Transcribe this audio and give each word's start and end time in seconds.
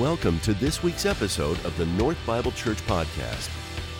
Welcome 0.00 0.40
to 0.40 0.54
this 0.54 0.82
week's 0.82 1.04
episode 1.04 1.62
of 1.62 1.76
the 1.76 1.84
North 1.84 2.16
Bible 2.26 2.52
Church 2.52 2.78
Podcast. 2.86 3.50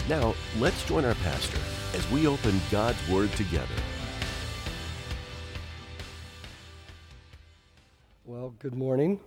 Now, 0.09 0.35
let's 0.59 0.83
join 0.87 1.05
our 1.05 1.15
pastor 1.17 1.59
as 1.95 2.11
we 2.11 2.27
open 2.27 2.59
God's 2.71 3.07
Word 3.07 3.31
together. 3.33 3.67
Well, 8.25 8.55
good 8.61 8.75
morning. 8.75 9.21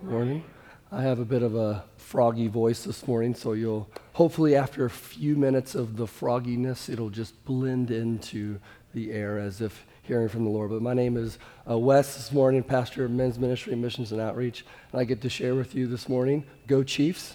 Morning. 0.00 0.44
I 0.92 1.02
have 1.02 1.18
a 1.18 1.24
bit 1.24 1.42
of 1.42 1.56
a 1.56 1.82
froggy 1.96 2.46
voice 2.46 2.84
this 2.84 3.08
morning, 3.08 3.34
so 3.34 3.54
you'll 3.54 3.90
hopefully, 4.12 4.54
after 4.54 4.84
a 4.84 4.90
few 4.90 5.34
minutes 5.34 5.74
of 5.74 5.96
the 5.96 6.06
frogginess, 6.06 6.88
it'll 6.88 7.10
just 7.10 7.44
blend 7.44 7.90
into 7.90 8.60
the 8.94 9.10
air 9.10 9.40
as 9.40 9.60
if 9.60 9.84
hearing 10.06 10.28
from 10.28 10.44
the 10.44 10.50
Lord. 10.50 10.70
But 10.70 10.82
my 10.82 10.94
name 10.94 11.16
is 11.16 11.38
uh, 11.68 11.76
Wes 11.76 12.14
this 12.16 12.32
morning, 12.32 12.62
pastor 12.62 13.04
of 13.04 13.10
Men's 13.10 13.38
Ministry, 13.38 13.74
Missions, 13.74 14.12
and 14.12 14.20
Outreach. 14.20 14.64
And 14.92 15.00
I 15.00 15.04
get 15.04 15.20
to 15.22 15.28
share 15.28 15.54
with 15.54 15.74
you 15.74 15.86
this 15.86 16.08
morning 16.08 16.44
Go 16.66 16.84
Chiefs. 16.84 17.34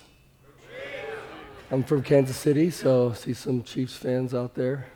I'm 1.69 1.83
from 1.83 2.03
Kansas 2.03 2.35
City, 2.35 2.69
so 2.69 3.13
see 3.13 3.33
some 3.33 3.63
Chiefs 3.63 3.95
fans 3.95 4.33
out 4.33 4.55
there. 4.55 4.87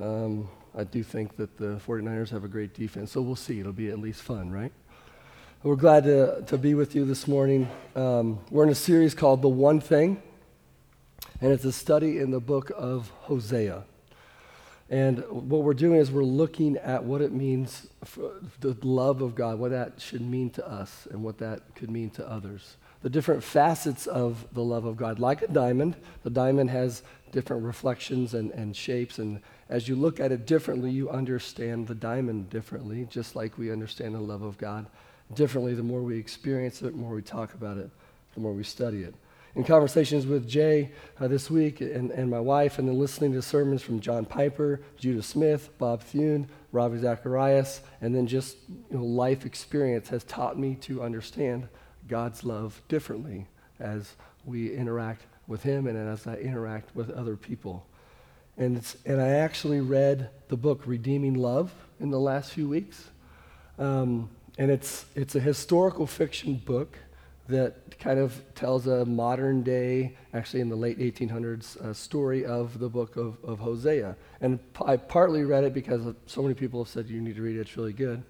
Um, 0.00 0.48
I 0.76 0.84
do 0.84 1.02
think 1.02 1.36
that 1.36 1.56
the 1.56 1.80
49ers 1.86 2.30
have 2.30 2.44
a 2.44 2.48
great 2.48 2.74
defense, 2.74 3.12
so 3.12 3.22
we'll 3.22 3.36
see. 3.36 3.60
It'll 3.60 3.72
be 3.72 3.88
at 3.88 3.98
least 3.98 4.22
fun, 4.22 4.50
right? 4.50 4.72
We're 5.62 5.76
glad 5.76 6.04
to, 6.04 6.42
to 6.46 6.58
be 6.58 6.74
with 6.74 6.94
you 6.94 7.04
this 7.04 7.26
morning. 7.26 7.68
Um, 7.94 8.40
we're 8.50 8.64
in 8.64 8.68
a 8.68 8.74
series 8.74 9.14
called 9.14 9.42
The 9.42 9.48
One 9.48 9.80
Thing, 9.80 10.22
and 11.40 11.52
it's 11.52 11.64
a 11.64 11.72
study 11.72 12.18
in 12.18 12.30
the 12.30 12.40
book 12.40 12.70
of 12.76 13.10
Hosea. 13.22 13.84
And 14.88 15.18
what 15.28 15.62
we're 15.62 15.74
doing 15.74 15.98
is 15.98 16.12
we're 16.12 16.22
looking 16.22 16.76
at 16.76 17.02
what 17.02 17.20
it 17.20 17.32
means, 17.32 17.88
the 18.60 18.76
love 18.82 19.20
of 19.20 19.34
God, 19.34 19.58
what 19.58 19.72
that 19.72 20.00
should 20.00 20.20
mean 20.20 20.50
to 20.50 20.68
us, 20.68 21.08
and 21.10 21.24
what 21.24 21.38
that 21.38 21.74
could 21.74 21.90
mean 21.90 22.10
to 22.10 22.28
others. 22.28 22.76
The 23.02 23.10
different 23.10 23.42
facets 23.42 24.06
of 24.06 24.46
the 24.52 24.62
love 24.62 24.84
of 24.84 24.96
God. 24.96 25.18
Like 25.18 25.42
a 25.42 25.48
diamond, 25.48 25.96
the 26.22 26.30
diamond 26.30 26.70
has 26.70 27.02
different 27.32 27.64
reflections 27.64 28.34
and, 28.34 28.52
and 28.52 28.76
shapes. 28.76 29.18
And 29.18 29.40
as 29.68 29.88
you 29.88 29.96
look 29.96 30.20
at 30.20 30.30
it 30.30 30.46
differently, 30.46 30.92
you 30.92 31.10
understand 31.10 31.88
the 31.88 31.94
diamond 31.94 32.48
differently, 32.48 33.06
just 33.10 33.34
like 33.34 33.58
we 33.58 33.72
understand 33.72 34.14
the 34.14 34.20
love 34.20 34.42
of 34.42 34.56
God 34.56 34.86
differently. 35.34 35.74
The 35.74 35.82
more 35.82 36.02
we 36.02 36.16
experience 36.16 36.80
it, 36.80 36.92
the 36.92 36.92
more 36.92 37.14
we 37.14 37.22
talk 37.22 37.54
about 37.54 37.76
it, 37.76 37.90
the 38.34 38.40
more 38.40 38.52
we 38.52 38.62
study 38.62 39.02
it 39.02 39.14
in 39.56 39.64
conversations 39.64 40.26
with 40.26 40.46
Jay 40.46 40.92
uh, 41.18 41.26
this 41.26 41.50
week 41.50 41.80
and, 41.80 42.10
and 42.10 42.30
my 42.30 42.38
wife, 42.38 42.78
and 42.78 42.86
then 42.86 42.98
listening 42.98 43.32
to 43.32 43.40
sermons 43.40 43.82
from 43.82 44.00
John 44.00 44.26
Piper, 44.26 44.82
Judah 44.98 45.22
Smith, 45.22 45.70
Bob 45.78 46.02
Thune, 46.02 46.46
Ravi 46.72 46.98
Zacharias, 46.98 47.80
and 48.02 48.14
then 48.14 48.26
just 48.26 48.58
you 48.68 48.98
know, 48.98 49.02
life 49.02 49.46
experience 49.46 50.10
has 50.10 50.24
taught 50.24 50.58
me 50.58 50.74
to 50.82 51.02
understand 51.02 51.68
God's 52.06 52.44
love 52.44 52.82
differently 52.86 53.46
as 53.80 54.14
we 54.44 54.74
interact 54.74 55.22
with 55.46 55.62
Him 55.62 55.86
and 55.86 55.96
as 55.96 56.26
I 56.26 56.34
interact 56.36 56.94
with 56.94 57.10
other 57.10 57.34
people. 57.34 57.86
And, 58.58 58.82
and 59.06 59.22
I 59.22 59.28
actually 59.28 59.80
read 59.80 60.28
the 60.48 60.56
book 60.58 60.82
Redeeming 60.84 61.34
Love 61.34 61.72
in 61.98 62.10
the 62.10 62.20
last 62.20 62.52
few 62.52 62.68
weeks. 62.68 63.08
Um, 63.78 64.28
and 64.58 64.70
it's, 64.70 65.06
it's 65.14 65.34
a 65.34 65.40
historical 65.40 66.06
fiction 66.06 66.56
book 66.56 66.98
that 67.48 67.98
kind 67.98 68.18
of 68.18 68.42
tells 68.54 68.86
a 68.86 69.04
modern 69.04 69.62
day, 69.62 70.16
actually 70.34 70.60
in 70.60 70.68
the 70.68 70.76
late 70.76 70.98
1800s, 70.98 71.76
uh, 71.80 71.92
story 71.92 72.44
of 72.44 72.78
the 72.78 72.88
book 72.88 73.16
of, 73.16 73.36
of 73.44 73.58
Hosea. 73.58 74.16
And 74.40 74.58
I 74.84 74.96
partly 74.96 75.44
read 75.44 75.64
it 75.64 75.72
because 75.72 76.14
so 76.26 76.42
many 76.42 76.54
people 76.54 76.82
have 76.82 76.88
said 76.88 77.08
you 77.08 77.20
need 77.20 77.36
to 77.36 77.42
read 77.42 77.56
it, 77.56 77.60
it's 77.60 77.76
really 77.76 77.92
good. 77.92 78.22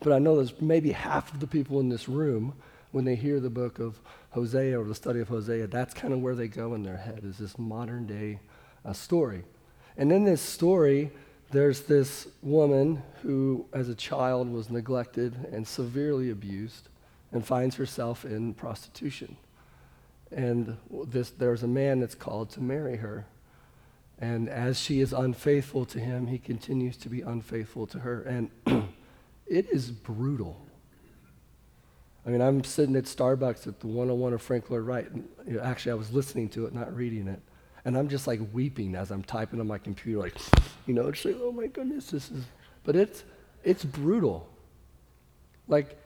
But 0.00 0.12
I 0.12 0.18
know 0.18 0.36
there's 0.36 0.60
maybe 0.60 0.92
half 0.92 1.32
of 1.32 1.40
the 1.40 1.46
people 1.46 1.80
in 1.80 1.88
this 1.88 2.08
room, 2.08 2.54
when 2.92 3.04
they 3.04 3.14
hear 3.14 3.40
the 3.40 3.50
book 3.50 3.78
of 3.78 4.00
Hosea 4.30 4.80
or 4.80 4.84
the 4.84 4.94
study 4.94 5.20
of 5.20 5.28
Hosea, 5.28 5.66
that's 5.66 5.92
kind 5.92 6.14
of 6.14 6.20
where 6.20 6.34
they 6.34 6.48
go 6.48 6.74
in 6.74 6.82
their 6.82 6.96
head, 6.96 7.20
is 7.24 7.36
this 7.38 7.58
modern 7.58 8.06
day 8.06 8.40
uh, 8.84 8.92
story. 8.92 9.44
And 9.98 10.10
in 10.10 10.24
this 10.24 10.40
story, 10.40 11.10
there's 11.50 11.82
this 11.82 12.28
woman 12.42 13.02
who, 13.22 13.66
as 13.72 13.88
a 13.88 13.94
child, 13.94 14.50
was 14.50 14.70
neglected 14.70 15.34
and 15.52 15.66
severely 15.66 16.30
abused 16.30 16.88
and 17.36 17.46
finds 17.46 17.76
herself 17.76 18.24
in 18.24 18.54
prostitution. 18.54 19.36
And 20.32 20.76
this, 21.06 21.30
there's 21.30 21.62
a 21.62 21.68
man 21.68 22.00
that's 22.00 22.14
called 22.14 22.50
to 22.50 22.60
marry 22.60 22.96
her. 22.96 23.26
And 24.18 24.48
as 24.48 24.80
she 24.80 25.00
is 25.00 25.12
unfaithful 25.12 25.84
to 25.86 26.00
him, 26.00 26.26
he 26.26 26.38
continues 26.38 26.96
to 26.98 27.08
be 27.08 27.20
unfaithful 27.20 27.86
to 27.88 28.00
her. 28.00 28.22
And 28.22 28.50
it 29.46 29.70
is 29.70 29.90
brutal. 29.90 30.60
I 32.26 32.30
mean, 32.30 32.40
I'm 32.40 32.64
sitting 32.64 32.96
at 32.96 33.04
Starbucks 33.04 33.66
at 33.68 33.78
the 33.78 33.86
101 33.86 34.32
of 34.32 34.42
Frank 34.42 34.68
Lloyd 34.70 34.82
Wright. 34.82 35.08
And, 35.08 35.28
you 35.46 35.54
know, 35.54 35.62
actually, 35.62 35.92
I 35.92 35.96
was 35.96 36.12
listening 36.12 36.48
to 36.50 36.66
it, 36.66 36.74
not 36.74 36.94
reading 36.96 37.28
it. 37.28 37.40
And 37.84 37.96
I'm 37.96 38.08
just 38.08 38.26
like 38.26 38.40
weeping 38.52 38.96
as 38.96 39.12
I'm 39.12 39.22
typing 39.22 39.60
on 39.60 39.68
my 39.68 39.78
computer, 39.78 40.18
like, 40.18 40.34
you 40.86 40.94
know, 40.94 41.04
like, 41.04 41.36
oh 41.40 41.52
my 41.52 41.68
goodness, 41.68 42.10
this 42.10 42.32
is. 42.32 42.44
But 42.82 42.96
it's, 42.96 43.22
it's 43.62 43.84
brutal. 43.84 44.48
Like, 45.68 45.96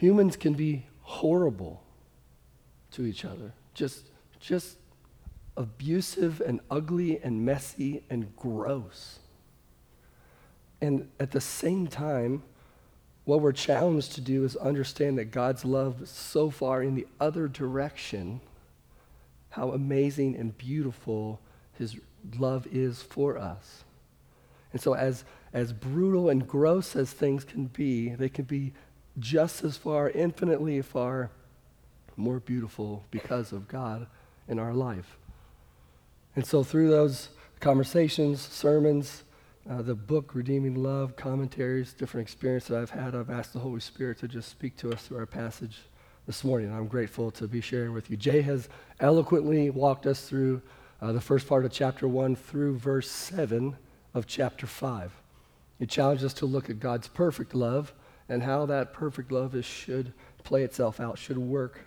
humans 0.00 0.34
can 0.34 0.54
be 0.54 0.86
horrible 1.02 1.82
to 2.90 3.04
each 3.04 3.26
other, 3.26 3.52
just, 3.74 4.06
just 4.40 4.78
abusive 5.58 6.40
and 6.40 6.58
ugly 6.70 7.20
and 7.22 7.44
messy 7.44 8.02
and 8.08 8.34
gross. 8.34 9.18
And 10.80 11.10
at 11.20 11.32
the 11.32 11.40
same 11.40 11.86
time, 11.86 12.42
what 13.26 13.42
we're 13.42 13.52
challenged 13.52 14.14
to 14.14 14.22
do 14.22 14.42
is 14.42 14.56
understand 14.56 15.18
that 15.18 15.26
God's 15.26 15.66
love 15.66 16.00
is 16.00 16.08
so 16.08 16.48
far 16.48 16.82
in 16.82 16.94
the 16.94 17.06
other 17.20 17.46
direction, 17.46 18.40
how 19.50 19.72
amazing 19.72 20.34
and 20.34 20.56
beautiful 20.56 21.40
his 21.74 21.96
love 22.38 22.66
is 22.72 23.02
for 23.02 23.36
us. 23.36 23.84
And 24.72 24.80
so, 24.80 24.94
as, 24.94 25.24
as 25.52 25.74
brutal 25.74 26.30
and 26.30 26.48
gross 26.48 26.96
as 26.96 27.12
things 27.12 27.44
can 27.44 27.66
be, 27.66 28.10
they 28.10 28.30
can 28.30 28.46
be 28.46 28.72
just 29.18 29.64
as 29.64 29.76
far, 29.76 30.10
infinitely 30.10 30.80
far 30.82 31.30
more 32.16 32.40
beautiful 32.40 33.04
because 33.10 33.52
of 33.52 33.68
God 33.68 34.06
in 34.48 34.58
our 34.58 34.74
life. 34.74 35.16
And 36.36 36.46
so, 36.46 36.62
through 36.62 36.90
those 36.90 37.30
conversations, 37.60 38.40
sermons, 38.40 39.24
uh, 39.68 39.82
the 39.82 39.94
book 39.94 40.34
Redeeming 40.34 40.74
Love, 40.74 41.16
commentaries, 41.16 41.92
different 41.92 42.26
experiences 42.26 42.68
that 42.68 42.80
I've 42.80 42.90
had, 42.90 43.14
I've 43.14 43.30
asked 43.30 43.52
the 43.52 43.58
Holy 43.58 43.80
Spirit 43.80 44.18
to 44.18 44.28
just 44.28 44.48
speak 44.48 44.76
to 44.78 44.92
us 44.92 45.02
through 45.02 45.18
our 45.18 45.26
passage 45.26 45.78
this 46.26 46.44
morning. 46.44 46.68
And 46.68 46.76
I'm 46.76 46.86
grateful 46.86 47.30
to 47.32 47.48
be 47.48 47.60
sharing 47.60 47.92
with 47.92 48.10
you. 48.10 48.16
Jay 48.16 48.42
has 48.42 48.68
eloquently 49.00 49.70
walked 49.70 50.06
us 50.06 50.28
through 50.28 50.62
uh, 51.02 51.12
the 51.12 51.20
first 51.20 51.48
part 51.48 51.64
of 51.64 51.72
chapter 51.72 52.06
1 52.06 52.36
through 52.36 52.78
verse 52.78 53.10
7 53.10 53.76
of 54.14 54.26
chapter 54.26 54.66
5. 54.66 55.12
He 55.78 55.86
challenged 55.86 56.24
us 56.24 56.34
to 56.34 56.46
look 56.46 56.68
at 56.68 56.78
God's 56.78 57.08
perfect 57.08 57.54
love 57.54 57.92
and 58.30 58.44
how 58.44 58.64
that 58.64 58.94
perfect 58.94 59.32
love 59.32 59.54
is, 59.56 59.64
should 59.66 60.12
play 60.44 60.62
itself 60.62 61.00
out, 61.00 61.18
should 61.18 61.36
work 61.36 61.80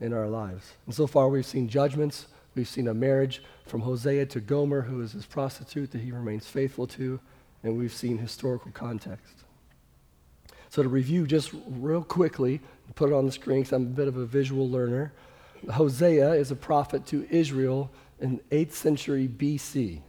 in 0.00 0.12
our 0.12 0.28
lives. 0.28 0.72
And 0.86 0.94
so 0.94 1.06
far, 1.06 1.28
we've 1.28 1.44
seen 1.44 1.68
judgments. 1.68 2.28
We've 2.54 2.68
seen 2.68 2.86
a 2.86 2.94
marriage 2.94 3.42
from 3.66 3.80
Hosea 3.80 4.26
to 4.26 4.40
Gomer, 4.40 4.82
who 4.82 5.02
is 5.02 5.12
his 5.12 5.26
prostitute 5.26 5.90
that 5.90 6.00
he 6.00 6.12
remains 6.12 6.46
faithful 6.46 6.86
to, 6.86 7.18
and 7.64 7.76
we've 7.76 7.92
seen 7.92 8.18
historical 8.18 8.70
context. 8.70 9.34
So, 10.70 10.82
to 10.82 10.88
review 10.88 11.26
just 11.26 11.52
real 11.66 12.02
quickly, 12.02 12.60
put 12.94 13.10
it 13.10 13.14
on 13.14 13.26
the 13.26 13.32
screen 13.32 13.60
because 13.60 13.72
I'm 13.72 13.82
a 13.82 13.86
bit 13.86 14.08
of 14.08 14.16
a 14.16 14.24
visual 14.24 14.70
learner. 14.70 15.12
Hosea 15.70 16.32
is 16.32 16.50
a 16.50 16.56
prophet 16.56 17.06
to 17.06 17.26
Israel 17.28 17.90
in 18.20 18.40
8th 18.50 18.72
century 18.72 19.28
BC. 19.28 20.00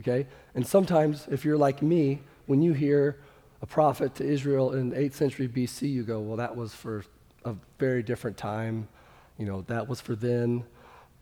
Okay? 0.00 0.26
And 0.54 0.66
sometimes, 0.66 1.26
if 1.30 1.44
you're 1.44 1.56
like 1.56 1.82
me, 1.82 2.20
when 2.46 2.62
you 2.62 2.72
hear 2.72 3.18
a 3.64 3.66
prophet 3.66 4.14
to 4.14 4.22
Israel 4.22 4.74
in 4.74 4.92
8th 4.92 5.14
century 5.14 5.48
BC, 5.48 5.90
you 5.90 6.02
go, 6.02 6.20
well, 6.20 6.36
that 6.36 6.54
was 6.54 6.74
for 6.74 7.02
a 7.46 7.54
very 7.78 8.02
different 8.02 8.36
time. 8.36 8.86
You 9.38 9.46
know, 9.46 9.62
that 9.68 9.88
was 9.88 10.02
for 10.02 10.14
then. 10.14 10.64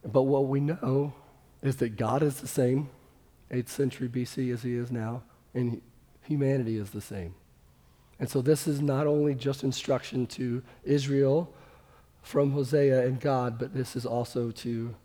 But 0.05 0.23
what 0.23 0.49
we 0.49 0.59
know 0.59 1.15
is 1.63 1.77
that 1.77 1.97
God 1.97 2.21
is 2.21 2.41
the 2.41 2.49
same 2.49 2.91
8th 3.53 3.69
century 3.69 4.09
BC 4.09 4.53
as 4.53 4.65
he 4.65 4.75
is 4.75 4.91
now, 4.91 5.23
and 5.55 5.81
humanity 6.23 6.79
is 6.79 6.91
the 6.91 7.01
same. 7.01 7.33
And 8.19 8.29
so 8.29 8.43
this 8.43 8.67
is 8.67 8.83
not 8.83 9.07
only 9.07 9.37
just 9.37 9.63
instruction 9.63 10.27
to 10.39 10.65
Israel 10.83 11.49
from 12.23 12.51
Hosea 12.51 13.07
and 13.07 13.21
God, 13.21 13.57
but 13.57 13.73
this 13.73 13.95
is 13.95 14.05
also 14.05 14.51
to 14.51 14.97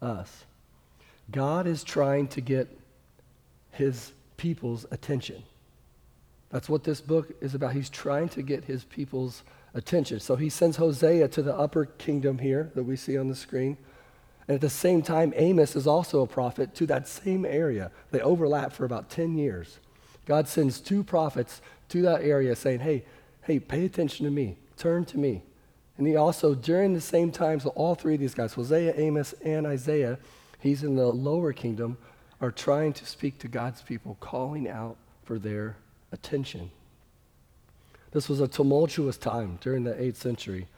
us. 0.00 0.46
God 1.30 1.66
is 1.66 1.84
trying 1.84 2.28
to 2.28 2.40
get 2.40 2.74
his 3.72 4.12
people's 4.38 4.86
attention. 4.90 5.42
That's 6.50 6.68
what 6.68 6.84
this 6.84 7.00
book 7.00 7.32
is 7.40 7.54
about. 7.54 7.72
He's 7.72 7.90
trying 7.90 8.28
to 8.30 8.42
get 8.42 8.64
his 8.64 8.84
people's 8.84 9.42
attention. 9.74 10.20
So 10.20 10.36
he 10.36 10.48
sends 10.48 10.76
Hosea 10.76 11.28
to 11.28 11.42
the 11.42 11.56
upper 11.56 11.86
kingdom 11.86 12.38
here 12.38 12.70
that 12.74 12.84
we 12.84 12.96
see 12.96 13.18
on 13.18 13.28
the 13.28 13.34
screen. 13.34 13.76
And 14.48 14.54
at 14.54 14.60
the 14.60 14.70
same 14.70 15.02
time, 15.02 15.32
Amos 15.36 15.74
is 15.74 15.86
also 15.86 16.22
a 16.22 16.26
prophet 16.26 16.74
to 16.76 16.86
that 16.86 17.08
same 17.08 17.44
area. 17.44 17.90
They 18.10 18.20
overlap 18.20 18.72
for 18.72 18.84
about 18.84 19.10
10 19.10 19.36
years. 19.36 19.80
God 20.24 20.48
sends 20.48 20.80
two 20.80 21.02
prophets 21.02 21.60
to 21.88 22.02
that 22.02 22.22
area 22.22 22.54
saying, 22.54 22.80
hey, 22.80 23.04
hey, 23.42 23.58
pay 23.58 23.84
attention 23.84 24.24
to 24.24 24.30
me, 24.30 24.56
turn 24.76 25.04
to 25.06 25.18
me. 25.18 25.42
And 25.98 26.06
he 26.06 26.16
also, 26.16 26.54
during 26.54 26.92
the 26.92 27.00
same 27.00 27.30
time, 27.30 27.60
so 27.60 27.70
all 27.70 27.94
three 27.94 28.14
of 28.14 28.20
these 28.20 28.34
guys, 28.34 28.52
Hosea, 28.52 28.94
Amos, 28.96 29.34
and 29.44 29.66
Isaiah, 29.66 30.18
he's 30.58 30.82
in 30.82 30.96
the 30.96 31.06
lower 31.06 31.52
kingdom, 31.52 31.96
are 32.40 32.50
trying 32.50 32.92
to 32.94 33.06
speak 33.06 33.38
to 33.38 33.48
God's 33.48 33.82
people, 33.82 34.16
calling 34.20 34.68
out 34.68 34.96
for 35.24 35.38
their 35.38 35.76
attention. 36.12 36.70
This 38.12 38.28
was 38.28 38.40
a 38.40 38.48
tumultuous 38.48 39.16
time 39.16 39.58
during 39.60 39.84
the 39.84 39.92
8th 39.92 40.16
century. 40.16 40.68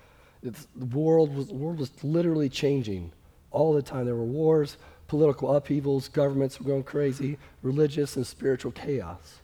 It's, 0.42 0.66
the 0.74 0.86
world 0.86 1.34
was, 1.34 1.48
the 1.48 1.54
world 1.54 1.78
was 1.78 1.92
literally 2.02 2.48
changing 2.48 3.12
all 3.50 3.72
the 3.72 3.82
time. 3.82 4.06
There 4.06 4.16
were 4.16 4.24
wars, 4.24 4.76
political 5.06 5.54
upheavals, 5.54 6.08
governments 6.08 6.60
were 6.60 6.66
going 6.66 6.84
crazy, 6.84 7.38
religious 7.62 8.16
and 8.16 8.26
spiritual 8.26 8.72
chaos. 8.72 9.40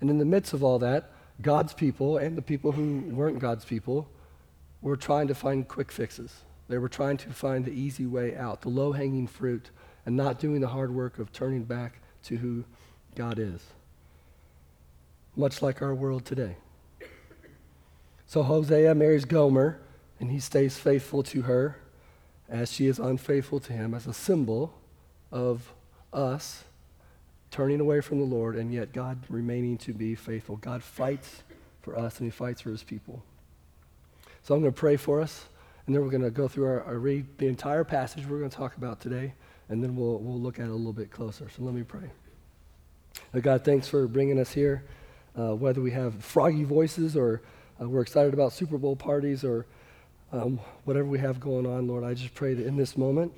And 0.00 0.10
in 0.10 0.18
the 0.18 0.24
midst 0.24 0.52
of 0.52 0.64
all 0.64 0.78
that, 0.80 1.10
God's 1.40 1.74
people 1.74 2.18
and 2.18 2.36
the 2.36 2.42
people 2.42 2.72
who 2.72 3.02
weren't 3.12 3.38
God's 3.38 3.64
people 3.64 4.08
were 4.80 4.96
trying 4.96 5.28
to 5.28 5.34
find 5.34 5.66
quick 5.66 5.92
fixes. 5.92 6.42
They 6.68 6.78
were 6.78 6.88
trying 6.88 7.16
to 7.18 7.30
find 7.30 7.64
the 7.64 7.72
easy 7.72 8.06
way 8.06 8.36
out, 8.36 8.62
the 8.62 8.68
low 8.68 8.92
hanging 8.92 9.26
fruit, 9.26 9.70
and 10.06 10.16
not 10.16 10.38
doing 10.38 10.60
the 10.60 10.68
hard 10.68 10.94
work 10.94 11.18
of 11.18 11.32
turning 11.32 11.64
back 11.64 12.00
to 12.24 12.36
who 12.36 12.64
God 13.14 13.38
is. 13.38 13.60
Much 15.36 15.62
like 15.62 15.82
our 15.82 15.94
world 15.94 16.24
today. 16.24 16.56
So 18.26 18.42
Hosea 18.42 18.94
marries 18.94 19.24
Gomer, 19.24 19.80
and 20.20 20.30
he 20.30 20.40
stays 20.40 20.78
faithful 20.78 21.22
to 21.24 21.42
her 21.42 21.76
as 22.48 22.72
she 22.72 22.86
is 22.86 22.98
unfaithful 22.98 23.60
to 23.60 23.72
him 23.72 23.94
as 23.94 24.06
a 24.06 24.14
symbol 24.14 24.74
of 25.30 25.72
us 26.12 26.64
turning 27.50 27.80
away 27.80 28.00
from 28.00 28.18
the 28.18 28.24
Lord 28.24 28.56
and 28.56 28.72
yet 28.72 28.92
God 28.92 29.18
remaining 29.28 29.76
to 29.78 29.92
be 29.92 30.14
faithful. 30.14 30.56
God 30.56 30.82
fights 30.82 31.42
for 31.82 31.98
us 31.98 32.18
and 32.18 32.26
he 32.26 32.30
fights 32.30 32.60
for 32.60 32.70
his 32.70 32.82
people. 32.82 33.22
So 34.42 34.54
I'm 34.54 34.60
going 34.60 34.72
to 34.72 34.78
pray 34.78 34.96
for 34.96 35.20
us, 35.20 35.46
and 35.86 35.94
then 35.94 36.02
we're 36.02 36.10
going 36.10 36.22
to 36.22 36.30
go 36.30 36.48
through 36.48 36.66
our, 36.66 36.82
our 36.84 36.98
read 36.98 37.26
the 37.38 37.46
entire 37.46 37.84
passage 37.84 38.26
we're 38.26 38.38
going 38.38 38.50
to 38.50 38.56
talk 38.56 38.76
about 38.76 39.00
today, 39.00 39.34
and 39.68 39.82
then 39.82 39.94
we'll, 39.94 40.18
we'll 40.18 40.40
look 40.40 40.58
at 40.58 40.64
it 40.64 40.70
a 40.70 40.74
little 40.74 40.92
bit 40.92 41.10
closer. 41.10 41.48
So 41.48 41.62
let 41.62 41.74
me 41.74 41.82
pray. 41.82 42.10
God, 43.40 43.64
thanks 43.64 43.86
for 43.86 44.08
bringing 44.08 44.38
us 44.40 44.52
here. 44.52 44.84
Uh, 45.38 45.54
whether 45.54 45.80
we 45.80 45.90
have 45.90 46.14
froggy 46.22 46.64
voices 46.64 47.16
or 47.16 47.40
uh, 47.80 47.88
we're 47.88 48.02
excited 48.02 48.34
about 48.34 48.52
Super 48.52 48.76
Bowl 48.76 48.96
parties 48.96 49.44
or 49.44 49.66
um, 50.32 50.60
whatever 50.84 51.06
we 51.06 51.18
have 51.18 51.40
going 51.40 51.66
on, 51.66 51.88
Lord, 51.88 52.04
I 52.04 52.14
just 52.14 52.34
pray 52.34 52.54
that 52.54 52.66
in 52.66 52.76
this 52.76 52.96
moment 52.96 53.32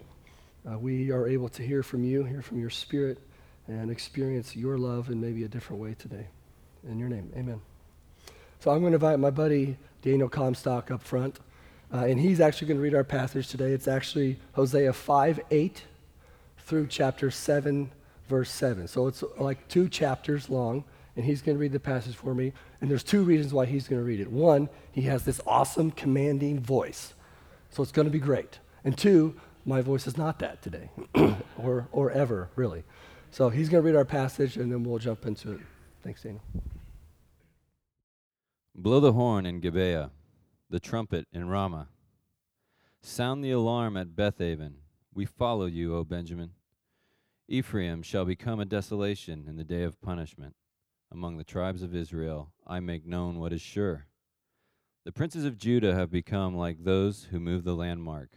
uh, 0.69 0.79
we 0.79 1.11
are 1.11 1.29
able 1.29 1.49
to 1.51 1.63
hear 1.63 1.83
from 1.83 2.05
you, 2.05 2.25
hear 2.25 2.43
from 2.43 2.59
your 2.59 2.71
spirit, 2.71 3.19
and 3.67 3.91
experience 3.91 4.57
your 4.57 4.77
love 4.77 5.09
in 5.09 5.21
maybe 5.21 5.45
a 5.45 5.49
different 5.49 5.81
way 5.81 5.95
today. 5.95 6.27
In 6.89 6.99
your 6.99 7.09
name, 7.09 7.33
amen. 7.37 7.61
So 8.61 8.71
I'm 8.71 8.81
going 8.81 8.93
to 8.93 8.97
invite 8.97 9.19
my 9.19 9.31
buddy 9.31 9.77
Daniel 10.03 10.29
Comstock 10.29 10.91
up 10.91 11.03
front, 11.03 11.39
uh, 11.93 11.99
and 11.99 12.19
he's 12.19 12.41
actually 12.41 12.69
going 12.69 12.79
to 12.79 12.83
read 12.83 12.95
our 12.95 13.05
passage 13.05 13.49
today. 13.49 13.73
It's 13.73 13.89
actually 13.89 14.39
Hosea 14.53 14.93
5 14.93 15.41
8 15.51 15.83
through 16.59 16.87
chapter 16.89 17.31
7, 17.31 17.91
verse 18.29 18.51
7. 18.51 18.89
So 18.89 19.07
it's 19.07 19.23
like 19.39 19.69
two 19.69 19.89
chapters 19.89 20.51
long 20.51 20.85
and 21.17 21.25
he's 21.25 21.43
going 21.43 21.57
to 21.57 21.61
read 21.61 21.73
the 21.73 21.81
passage 21.81 22.17
for 22.17 22.35
me. 22.35 22.53
And 22.81 22.91
there's 22.91 23.05
two 23.05 23.23
reasons 23.23 23.53
why 23.53 23.67
he's 23.67 23.89
going 23.89 24.01
to 24.01 24.07
read 24.07 24.21
it. 24.21 24.31
One, 24.31 24.69
he 24.91 25.03
has 25.03 25.25
this 25.25 25.41
awesome, 25.47 25.91
commanding 25.91 26.61
voice, 26.61 27.15
so 27.71 27.83
it's 27.83 27.93
going 27.93 28.07
to 28.07 28.13
be 28.13 28.19
great. 28.19 28.59
And 28.85 28.97
two, 28.97 29.35
my 29.65 29.81
voice 29.81 30.07
is 30.07 30.19
not 30.19 30.39
that 30.41 30.63
today, 30.63 30.91
or, 31.59 31.89
or 31.93 32.11
ever, 32.11 32.51
really. 32.57 32.85
So 33.31 33.49
he's 33.49 33.69
going 33.69 33.83
to 33.83 33.87
read 33.87 33.97
our 33.97 34.05
passage, 34.05 34.57
and 34.57 34.71
then 34.71 34.85
we'll 34.85 34.99
jump 34.99 35.27
into 35.27 35.53
it. 35.53 35.61
Thanks, 36.03 36.23
Daniel. 36.23 36.43
Blow 38.75 39.01
the 39.01 39.13
horn 39.13 39.47
in 39.47 39.61
Gibeah, 39.61 40.11
the 40.69 40.81
trumpet 40.81 41.27
in 41.33 41.49
Ramah. 41.49 41.89
Sound 43.03 43.45
the 43.45 43.53
alarm 43.53 43.97
at 43.97 44.09
Bethaven. 44.09 44.75
We 45.15 45.25
follow 45.25 45.67
you, 45.67 45.95
O 45.97 46.05
Benjamin. 46.05 46.51
Ephraim 47.47 48.03
shall 48.03 48.25
become 48.25 48.59
a 48.59 48.65
desolation 48.65 49.45
in 49.47 49.57
the 49.57 49.65
day 49.65 49.83
of 49.83 50.01
punishment 50.01 50.55
among 51.15 51.37
the 51.37 51.45
tribes 51.45 51.81
of 51.81 51.95
Israel, 51.95 52.53
I 52.67 52.81
make 52.81 53.07
known 53.07 53.39
what 53.39 53.53
is 53.53 53.63
sure. 53.63 54.09
The 55.05 55.13
princes 55.13 55.45
of 55.45 55.57
Judah 55.57 55.95
have 55.95 56.11
become 56.11 56.57
like 56.57 56.83
those 56.83 57.29
who 57.31 57.39
move 57.39 57.63
the 57.63 57.77
landmark. 57.77 58.31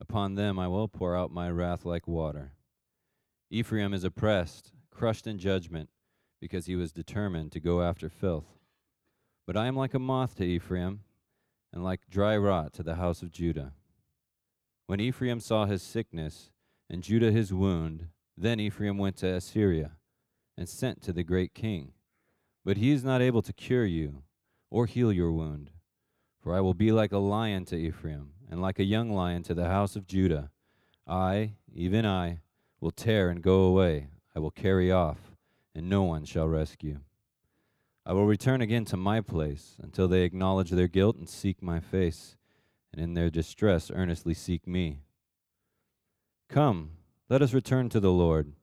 Upon 0.00 0.34
them 0.34 0.58
I 0.58 0.68
will 0.68 0.86
pour 0.86 1.16
out 1.16 1.32
my 1.32 1.50
wrath 1.50 1.86
like 1.86 2.06
water. 2.06 2.52
Ephraim 3.50 3.94
is 3.94 4.04
oppressed, 4.04 4.72
crushed 4.90 5.26
in 5.26 5.38
judgment, 5.38 5.88
because 6.42 6.66
he 6.66 6.76
was 6.76 6.92
determined 6.92 7.52
to 7.52 7.60
go 7.60 7.80
after 7.80 8.10
filth. 8.10 8.58
But 9.46 9.56
I 9.56 9.66
am 9.66 9.76
like 9.76 9.94
a 9.94 9.98
moth 9.98 10.36
to 10.36 10.44
Ephraim, 10.44 11.00
and 11.72 11.82
like 11.82 12.00
dry 12.10 12.36
rot 12.36 12.74
to 12.74 12.82
the 12.82 12.96
house 12.96 13.22
of 13.22 13.32
Judah. 13.32 13.72
When 14.86 15.00
Ephraim 15.00 15.40
saw 15.40 15.64
his 15.64 15.82
sickness, 15.82 16.50
and 16.90 17.02
Judah 17.02 17.32
his 17.32 17.52
wound, 17.52 18.08
then 18.36 18.60
Ephraim 18.60 18.98
went 18.98 19.16
to 19.18 19.34
Assyria, 19.34 19.92
and 20.58 20.68
sent 20.68 21.02
to 21.02 21.14
the 21.14 21.24
great 21.24 21.54
king 21.54 21.94
but 22.64 22.76
he 22.76 22.90
is 22.92 23.04
not 23.04 23.22
able 23.22 23.42
to 23.42 23.52
cure 23.52 23.86
you 23.86 24.22
or 24.70 24.86
heal 24.86 25.12
your 25.12 25.32
wound. 25.32 25.70
For 26.42 26.54
I 26.54 26.60
will 26.60 26.74
be 26.74 26.92
like 26.92 27.12
a 27.12 27.18
lion 27.18 27.64
to 27.66 27.76
Ephraim, 27.76 28.30
and 28.50 28.62
like 28.62 28.78
a 28.78 28.84
young 28.84 29.10
lion 29.10 29.42
to 29.44 29.54
the 29.54 29.66
house 29.66 29.94
of 29.94 30.06
Judah. 30.06 30.50
I, 31.06 31.54
even 31.72 32.06
I, 32.06 32.40
will 32.80 32.90
tear 32.90 33.28
and 33.28 33.42
go 33.42 33.62
away. 33.62 34.08
I 34.34 34.38
will 34.38 34.50
carry 34.50 34.90
off, 34.90 35.18
and 35.74 35.88
no 35.88 36.02
one 36.02 36.24
shall 36.24 36.48
rescue. 36.48 37.00
I 38.06 38.12
will 38.12 38.26
return 38.26 38.60
again 38.60 38.84
to 38.86 38.96
my 38.96 39.20
place 39.20 39.76
until 39.82 40.08
they 40.08 40.22
acknowledge 40.22 40.70
their 40.70 40.88
guilt 40.88 41.16
and 41.16 41.28
seek 41.28 41.62
my 41.62 41.78
face, 41.78 42.36
and 42.92 43.00
in 43.00 43.14
their 43.14 43.30
distress 43.30 43.90
earnestly 43.94 44.34
seek 44.34 44.66
me. 44.66 45.00
Come, 46.48 46.92
let 47.28 47.42
us 47.42 47.52
return 47.52 47.88
to 47.90 48.00
the 48.00 48.10
Lord, 48.10 48.54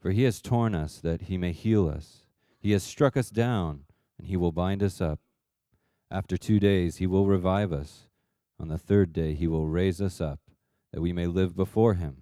for 0.00 0.10
he 0.10 0.24
has 0.24 0.42
torn 0.42 0.74
us 0.74 0.98
that 0.98 1.22
he 1.22 1.38
may 1.38 1.52
heal 1.52 1.88
us. 1.88 2.21
He 2.62 2.70
has 2.70 2.84
struck 2.84 3.16
us 3.16 3.28
down, 3.28 3.80
and 4.16 4.28
he 4.28 4.36
will 4.36 4.52
bind 4.52 4.84
us 4.84 5.00
up. 5.00 5.18
After 6.12 6.36
two 6.36 6.60
days 6.60 6.98
he 6.98 7.08
will 7.08 7.26
revive 7.26 7.72
us. 7.72 8.06
On 8.60 8.68
the 8.68 8.78
third 8.78 9.12
day 9.12 9.34
he 9.34 9.48
will 9.48 9.66
raise 9.66 10.00
us 10.00 10.20
up, 10.20 10.38
that 10.92 11.00
we 11.00 11.12
may 11.12 11.26
live 11.26 11.56
before 11.56 11.94
him. 11.94 12.18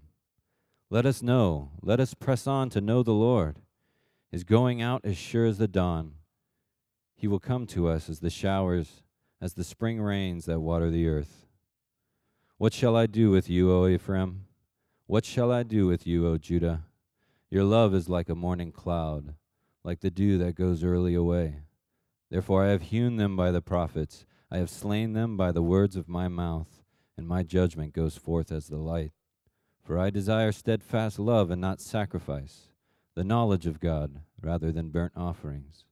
Let 0.89 1.05
us 1.05 1.23
know, 1.23 1.73
let 1.83 2.01
us 2.01 2.15
press 2.15 2.47
on 2.47 2.71
to 2.71 2.81
know 2.81 3.03
the 3.03 3.13
Lord. 3.13 3.57
His 4.33 4.43
going 4.43 4.81
out 4.81 5.03
is 5.05 5.19
sure 5.19 5.45
as 5.45 5.59
the 5.59 5.69
dawn. 5.69 6.15
He 7.15 7.29
will 7.29 7.39
come 7.39 7.67
to 7.67 7.89
us 7.89 8.09
as 8.09 8.21
the 8.21 8.31
showers, 8.31 9.03
as 9.43 9.53
the 9.53 9.65
spring 9.65 10.01
rains 10.01 10.47
that 10.47 10.61
water 10.61 10.89
the 10.89 11.07
earth. 11.07 11.45
What 12.57 12.73
shall 12.73 12.97
I 12.97 13.05
do 13.05 13.31
with 13.31 13.51
you, 13.51 13.71
O 13.71 13.87
Ephraim? 13.87 14.47
What 15.07 15.27
shall 15.27 15.53
I 15.53 15.65
do 15.65 15.87
with 15.87 16.07
you, 16.07 16.27
O 16.27 16.39
Judah? 16.39 16.85
Your 17.51 17.65
love 17.65 17.95
is 17.95 18.09
like 18.09 18.31
a 18.31 18.35
morning 18.35 18.73
cloud 18.73 19.35
like 19.85 20.01
the 20.01 20.11
dew 20.11 20.39
that 20.39 20.55
goes 20.55 20.85
early 20.85 21.15
away. 21.15 21.61
Therefore 22.31 22.65
I 22.65 22.69
have 22.71 22.83
hewn 22.83 23.17
them 23.17 23.37
by 23.37 23.51
the 23.51 23.63
prophets, 23.63 24.27
I 24.51 24.59
have 24.59 24.71
slain 24.71 25.13
them 25.13 25.37
by 25.37 25.53
the 25.53 25.63
words 25.63 25.97
of 25.97 26.09
my 26.09 26.29
mouth, 26.29 26.83
and 27.17 27.27
my 27.27 27.43
judgment 27.43 27.93
goes 27.93 28.17
forth 28.17 28.51
as 28.51 28.69
the 28.69 28.77
light. 28.77 29.13
For 29.83 29.99
I 29.99 30.11
desire 30.11 30.53
steadfast 30.53 31.19
love 31.19 31.51
and 31.51 31.61
not 31.61 31.81
sacrifice, 31.81 32.69
the 33.15 33.25
knowledge 33.25 33.67
of 33.67 33.81
God 33.81 34.21
rather 34.41 34.73
than 34.73 34.91
burnt 34.91 35.13
offerings. 35.17 35.85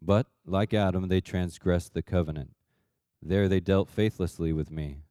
But, 0.00 0.26
like 0.44 0.74
Adam, 0.74 1.08
they 1.08 1.20
transgressed 1.20 1.94
the 1.94 2.02
covenant. 2.02 2.50
There 3.22 3.48
they 3.48 3.60
dealt 3.60 3.88
faithlessly 3.88 4.52
with 4.52 4.70
me. 4.70 5.02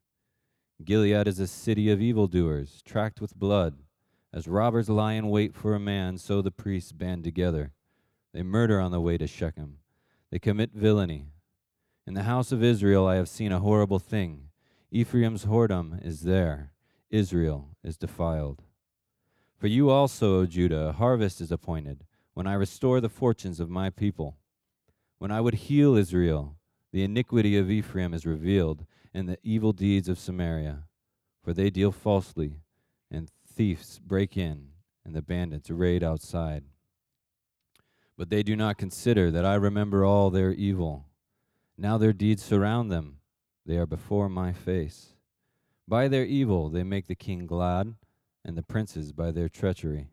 Gilead 0.83 1.27
is 1.27 1.39
a 1.39 1.47
city 1.47 1.89
of 1.89 2.01
evildoers, 2.01 2.81
tracked 2.83 3.21
with 3.21 3.37
blood. 3.37 3.77
As 4.33 4.47
robbers 4.47 4.89
lie 4.89 5.13
in 5.13 5.29
wait 5.29 5.53
for 5.53 5.73
a 5.73 5.79
man, 5.79 6.17
so 6.17 6.41
the 6.41 6.51
priests 6.51 6.91
band 6.91 7.23
together. 7.23 7.71
They 8.33 8.43
murder 8.43 8.79
on 8.79 8.91
the 8.91 9.01
way 9.01 9.17
to 9.17 9.27
Shechem. 9.27 9.77
They 10.31 10.39
commit 10.39 10.71
villainy. 10.73 11.27
In 12.07 12.13
the 12.13 12.23
house 12.23 12.51
of 12.51 12.63
Israel 12.63 13.05
I 13.05 13.15
have 13.15 13.29
seen 13.29 13.51
a 13.51 13.59
horrible 13.59 13.99
thing. 13.99 14.49
Ephraim's 14.89 15.45
whoredom 15.45 16.03
is 16.05 16.21
there. 16.21 16.71
Israel 17.09 17.69
is 17.83 17.97
defiled. 17.97 18.63
For 19.57 19.67
you 19.67 19.89
also, 19.89 20.39
O 20.39 20.45
Judah, 20.45 20.87
a 20.87 20.91
harvest 20.93 21.39
is 21.41 21.51
appointed, 21.51 22.05
when 22.33 22.47
I 22.47 22.53
restore 22.53 22.99
the 22.99 23.09
fortunes 23.09 23.59
of 23.59 23.69
my 23.69 23.89
people. 23.89 24.37
When 25.19 25.31
I 25.31 25.39
would 25.41 25.53
heal 25.53 25.95
Israel, 25.95 26.55
the 26.91 27.03
iniquity 27.03 27.57
of 27.57 27.69
Ephraim 27.69 28.13
is 28.13 28.25
revealed, 28.25 28.85
and 29.13 29.29
the 29.29 29.37
evil 29.43 29.71
deeds 29.71 30.09
of 30.09 30.17
Samaria. 30.17 30.85
For 31.43 31.53
they 31.53 31.69
deal 31.69 31.91
falsely, 31.91 32.61
and 33.11 33.29
thieves 33.45 33.99
break 33.99 34.35
in, 34.35 34.69
and 35.05 35.15
the 35.15 35.21
bandits 35.21 35.69
raid 35.69 36.03
outside. 36.03 36.63
But 38.21 38.29
they 38.29 38.43
do 38.43 38.55
not 38.55 38.77
consider 38.77 39.31
that 39.31 39.45
I 39.45 39.55
remember 39.55 40.05
all 40.05 40.29
their 40.29 40.51
evil. 40.51 41.07
Now 41.75 41.97
their 41.97 42.13
deeds 42.13 42.43
surround 42.43 42.91
them, 42.91 43.17
they 43.65 43.77
are 43.77 43.87
before 43.87 44.29
my 44.29 44.53
face. 44.53 45.15
By 45.87 46.07
their 46.07 46.23
evil 46.23 46.69
they 46.69 46.83
make 46.83 47.07
the 47.07 47.15
king 47.15 47.47
glad, 47.47 47.95
and 48.45 48.55
the 48.55 48.61
princes 48.61 49.11
by 49.11 49.31
their 49.31 49.49
treachery. 49.49 50.11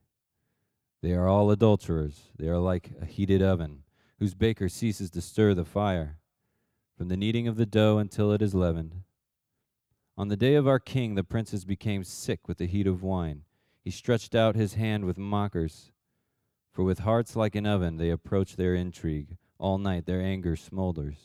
They 1.03 1.13
are 1.13 1.29
all 1.29 1.51
adulterers, 1.51 2.31
they 2.39 2.49
are 2.49 2.57
like 2.57 2.93
a 2.99 3.05
heated 3.05 3.43
oven, 3.43 3.83
whose 4.19 4.33
baker 4.33 4.71
ceases 4.71 5.11
to 5.11 5.21
stir 5.21 5.53
the 5.53 5.67
fire. 5.67 6.17
From 6.97 7.09
the 7.09 7.17
kneading 7.19 7.47
of 7.47 7.57
the 7.59 7.67
dough 7.67 7.99
until 7.99 8.33
it 8.33 8.41
is 8.41 8.55
leavened, 8.55 9.03
On 10.17 10.29
the 10.29 10.37
day 10.39 10.55
of 10.55 10.67
our 10.67 10.81
king, 10.81 11.15
the 11.15 11.25
princes 11.25 11.67
became 11.67 12.05
sick 12.05 12.49
with 12.49 12.57
the 12.57 12.69
heat 12.69 12.87
of 12.87 13.03
wine. 13.03 13.43
He 13.85 13.91
stretched 13.91 14.35
out 14.35 14.57
his 14.57 14.73
hand 14.73 15.05
with 15.05 15.19
mockers. 15.19 15.93
For 16.79 16.85
with 16.85 17.01
hearts 17.01 17.35
like 17.35 17.57
an 17.57 17.67
oven 17.67 17.97
they 17.97 18.09
approach 18.09 18.55
their 18.55 18.73
intrigue. 18.77 19.37
All 19.59 19.79
night 19.79 20.07
their 20.07 20.23
anger 20.23 20.55
smolders. 20.55 21.17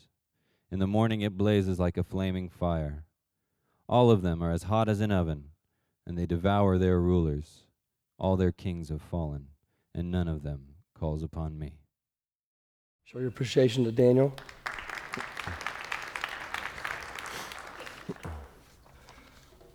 In 0.71 0.79
the 0.79 0.87
morning 0.87 1.21
it 1.21 1.37
blazes 1.37 1.79
like 1.79 1.95
a 1.95 2.03
flaming 2.03 2.49
fire. 2.49 3.05
All 3.87 4.09
of 4.09 4.23
them 4.23 4.41
are 4.41 4.49
as 4.49 4.63
hot 4.63 4.89
as 4.89 4.99
an 4.99 5.11
oven, 5.11 5.49
and 6.07 6.17
they 6.17 6.25
devour 6.25 6.79
their 6.79 6.99
rulers. 6.99 7.67
All 8.17 8.35
their 8.35 8.51
kings 8.51 8.89
have 8.89 9.03
fallen, 9.03 9.49
and 9.93 10.09
none 10.09 10.27
of 10.27 10.41
them 10.41 10.69
calls 10.95 11.21
upon 11.21 11.59
me. 11.59 11.77
Show 13.03 13.19
your 13.19 13.27
appreciation 13.27 13.83
to 13.83 13.91
Daniel. 13.91 14.33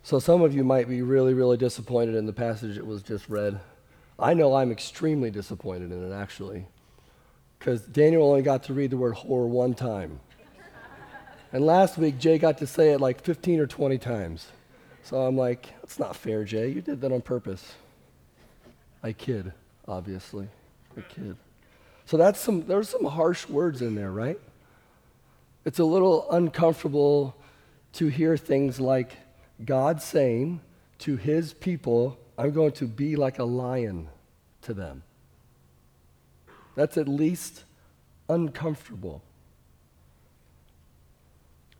So, 0.02 0.18
some 0.18 0.42
of 0.42 0.56
you 0.56 0.64
might 0.64 0.88
be 0.88 1.02
really, 1.02 1.34
really 1.34 1.56
disappointed 1.56 2.16
in 2.16 2.26
the 2.26 2.32
passage 2.32 2.74
that 2.74 2.84
was 2.84 3.04
just 3.04 3.28
read. 3.28 3.60
I 4.18 4.34
know 4.34 4.54
I'm 4.56 4.72
extremely 4.72 5.30
disappointed 5.30 5.92
in 5.92 6.10
it, 6.10 6.14
actually, 6.14 6.66
because 7.58 7.82
Daniel 7.82 8.28
only 8.28 8.42
got 8.42 8.64
to 8.64 8.74
read 8.74 8.90
the 8.90 8.96
word 8.96 9.14
whore 9.14 9.46
one 9.46 9.74
time. 9.74 10.18
and 11.52 11.64
last 11.64 11.98
week, 11.98 12.18
Jay 12.18 12.36
got 12.36 12.58
to 12.58 12.66
say 12.66 12.90
it 12.90 13.00
like 13.00 13.22
15 13.22 13.60
or 13.60 13.66
20 13.66 13.96
times. 13.98 14.48
So 15.04 15.18
I'm 15.18 15.36
like, 15.36 15.68
that's 15.80 15.98
not 16.00 16.16
fair, 16.16 16.44
Jay. 16.44 16.68
You 16.68 16.82
did 16.82 17.00
that 17.00 17.12
on 17.12 17.20
purpose. 17.20 17.74
I 19.02 19.12
kid, 19.12 19.52
obviously. 19.86 20.48
I 20.96 21.02
kid. 21.02 21.36
So 22.04 22.16
that's 22.16 22.40
some, 22.40 22.66
there's 22.66 22.88
some 22.88 23.04
harsh 23.04 23.48
words 23.48 23.82
in 23.82 23.94
there, 23.94 24.10
right? 24.10 24.40
It's 25.64 25.78
a 25.78 25.84
little 25.84 26.28
uncomfortable 26.32 27.36
to 27.94 28.08
hear 28.08 28.36
things 28.36 28.80
like 28.80 29.16
God 29.64 30.02
saying 30.02 30.60
to 31.00 31.16
his 31.16 31.52
people, 31.52 32.18
I'm 32.38 32.52
going 32.52 32.72
to 32.72 32.86
be 32.86 33.16
like 33.16 33.40
a 33.40 33.44
lion 33.44 34.08
to 34.62 34.72
them. 34.72 35.02
That's 36.76 36.96
at 36.96 37.08
least 37.08 37.64
uncomfortable. 38.28 39.22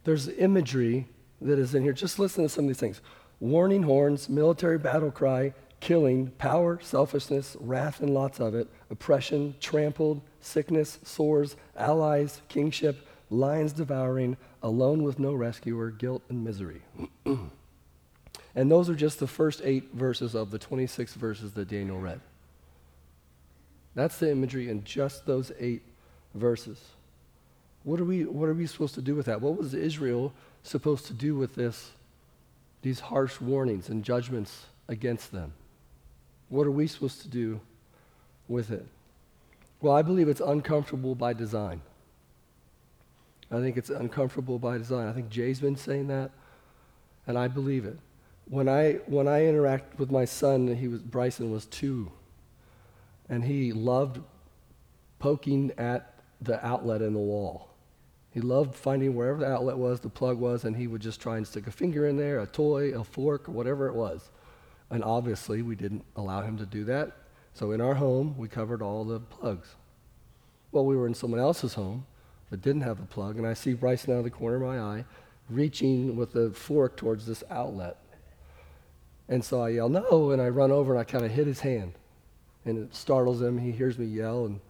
There's 0.03 0.27
imagery 0.27 1.07
that 1.41 1.61
is 1.61 1.77
in 1.77 1.85
here. 1.85 1.93
Just 1.93 2.19
listen 2.19 2.43
to 2.43 2.49
some 2.49 2.65
of 2.65 2.69
these 2.69 2.79
things 2.79 3.01
warning 3.39 3.85
horns, 3.85 4.29
military 4.29 4.79
battle 4.79 5.13
cry, 5.13 5.55
killing, 5.79 6.33
power, 6.39 6.81
selfishness, 6.83 7.57
wrath, 7.61 8.01
and 8.01 8.13
lots 8.13 8.41
of 8.41 8.57
it, 8.57 8.67
oppression, 8.91 9.55
trampled, 9.61 10.21
sickness, 10.41 10.99
sores, 11.05 11.55
allies, 11.77 12.43
kingship, 12.49 13.07
lions 13.31 13.73
devouring, 13.73 14.37
alone 14.61 15.05
with 15.05 15.21
no 15.21 15.33
rescuer, 15.35 15.93
guilt, 15.93 16.23
and 16.29 16.43
misery. 16.43 16.83
and 18.59 18.69
those 18.69 18.91
are 18.91 18.95
just 18.97 19.21
the 19.21 19.27
first 19.29 19.61
eight 19.63 19.93
verses 19.93 20.35
of 20.35 20.51
the 20.51 20.59
26 20.59 21.15
verses 21.15 21.53
that 21.53 21.69
Daniel 21.69 21.97
read. 21.97 22.21
That's 23.95 24.19
the 24.19 24.33
imagery 24.33 24.69
in 24.69 24.83
just 24.83 25.27
those 25.27 25.53
eight 25.61 25.83
verses. 26.35 26.83
What 27.85 28.01
are 28.01 28.05
we, 28.05 28.25
what 28.25 28.49
are 28.49 28.55
we 28.55 28.67
supposed 28.67 28.97
to 28.97 29.01
do 29.01 29.15
with 29.15 29.27
that? 29.27 29.41
What 29.41 29.57
was 29.57 29.75
Israel 29.75 30.33
supposed 30.65 31.07
to 31.07 31.13
do 31.13 31.37
with 31.37 31.55
this, 31.55 31.93
these 32.83 32.99
harsh 32.99 33.41
warnings 33.41 33.91
and 33.91 34.05
judgments 34.05 34.65
against 34.89 35.31
them? 35.31 35.53
What 36.49 36.67
are 36.67 36.73
we 36.73 36.89
supposed 36.89 37.23
to 37.23 37.29
do 37.29 37.61
with 38.49 38.73
it? 38.73 38.85
Well, 39.81 39.95
I 39.95 40.03
believe 40.03 40.29
it's 40.29 40.41
uncomfortable 40.41 41.15
by 41.15 41.33
design. 41.33 41.81
I 43.53 43.61
think 43.61 43.77
it's 43.77 43.91
uncomfortable 43.91 44.59
by 44.59 44.79
design. 44.79 45.07
I 45.07 45.13
think 45.13 45.31
Jay's 45.31 45.61
been 45.61 45.77
saying 45.77 46.09
that, 46.09 46.33
and 47.25 47.39
I 47.39 47.47
believe 47.47 47.85
it. 47.85 47.99
When 48.49 48.69
I, 48.69 48.95
when 49.07 49.29
I 49.29 49.47
interact 49.47 49.99
with 49.99 50.11
my 50.11 50.25
son, 50.25 50.75
he 50.75 50.89
was, 50.89 51.03
Bryson 51.03 51.51
was 51.51 51.67
two, 51.67 52.11
and 53.29 53.45
he 53.45 53.73
loved 53.73 54.21
poking 55.19 55.73
at 55.77 56.15
the 56.41 56.65
outlet 56.65 57.03
in 57.03 57.13
the 57.13 57.19
wall. 57.19 57.69
He 58.31 58.41
loved 58.41 58.75
finding 58.75 59.15
wherever 59.15 59.41
the 59.41 59.51
outlet 59.51 59.77
was, 59.77 60.01
the 60.01 60.09
plug 60.09 60.39
was, 60.39 60.65
and 60.65 60.77
he 60.77 60.87
would 60.87 61.03
just 61.03 61.21
try 61.21 61.37
and 61.37 61.47
stick 61.47 61.67
a 61.67 61.71
finger 61.71 62.07
in 62.07 62.17
there, 62.17 62.41
a 62.41 62.47
toy, 62.47 62.93
a 62.93 63.05
fork, 63.05 63.49
whatever 63.49 63.89
it 63.89 63.95
was. 63.95 64.31
And 64.91 65.05
obviously, 65.05 65.61
we 65.61 65.75
didn't 65.75 66.05
allow 66.17 66.43
him 66.43 66.57
to 66.59 66.67
do 66.67 66.85
that. 66.85 67.13
So 67.53 67.73
in 67.73 67.81
our 67.81 67.95
home, 67.95 68.37
we 68.39 68.49
covered 68.49 68.81
all 68.81 69.05
the 69.05 69.21
plugs. 69.21 69.75
Well, 70.73 70.87
we 70.87 70.97
were 70.97 71.07
in 71.07 71.15
someone 71.15 71.41
else's 71.41 71.75
home 71.75 72.07
that 72.51 72.63
didn't 72.63 72.83
have 72.83 73.01
a 73.01 73.07
plug, 73.07 73.37
and 73.37 73.47
I 73.47 73.55
see 73.55 73.75
Bryson 73.75 74.15
out 74.15 74.19
of 74.19 74.25
the 74.25 74.31
corner 74.31 74.57
of 74.57 74.63
my 74.63 74.79
eye 74.79 75.05
reaching 75.51 76.17
with 76.17 76.37
a 76.37 76.51
fork 76.51 76.97
towards 76.97 77.27
this 77.27 77.43
outlet. 77.51 77.97
And 79.29 79.45
so 79.45 79.61
I 79.63 79.71
yell, 79.71 79.89
no, 79.89 80.31
and 80.31 80.41
I 80.41 80.49
run 80.49 80.71
over 80.71 80.93
and 80.93 81.01
I 81.01 81.05
kind 81.05 81.25
of 81.25 81.31
hit 81.31 81.47
his 81.47 81.61
hand. 81.61 81.93
And 82.65 82.79
it 82.79 82.95
startles 82.95 83.43
him. 83.43 83.59
He 83.59 83.73
hears 83.73 83.99
me 83.99 84.07
yell, 84.07 84.47
and, 84.47 84.61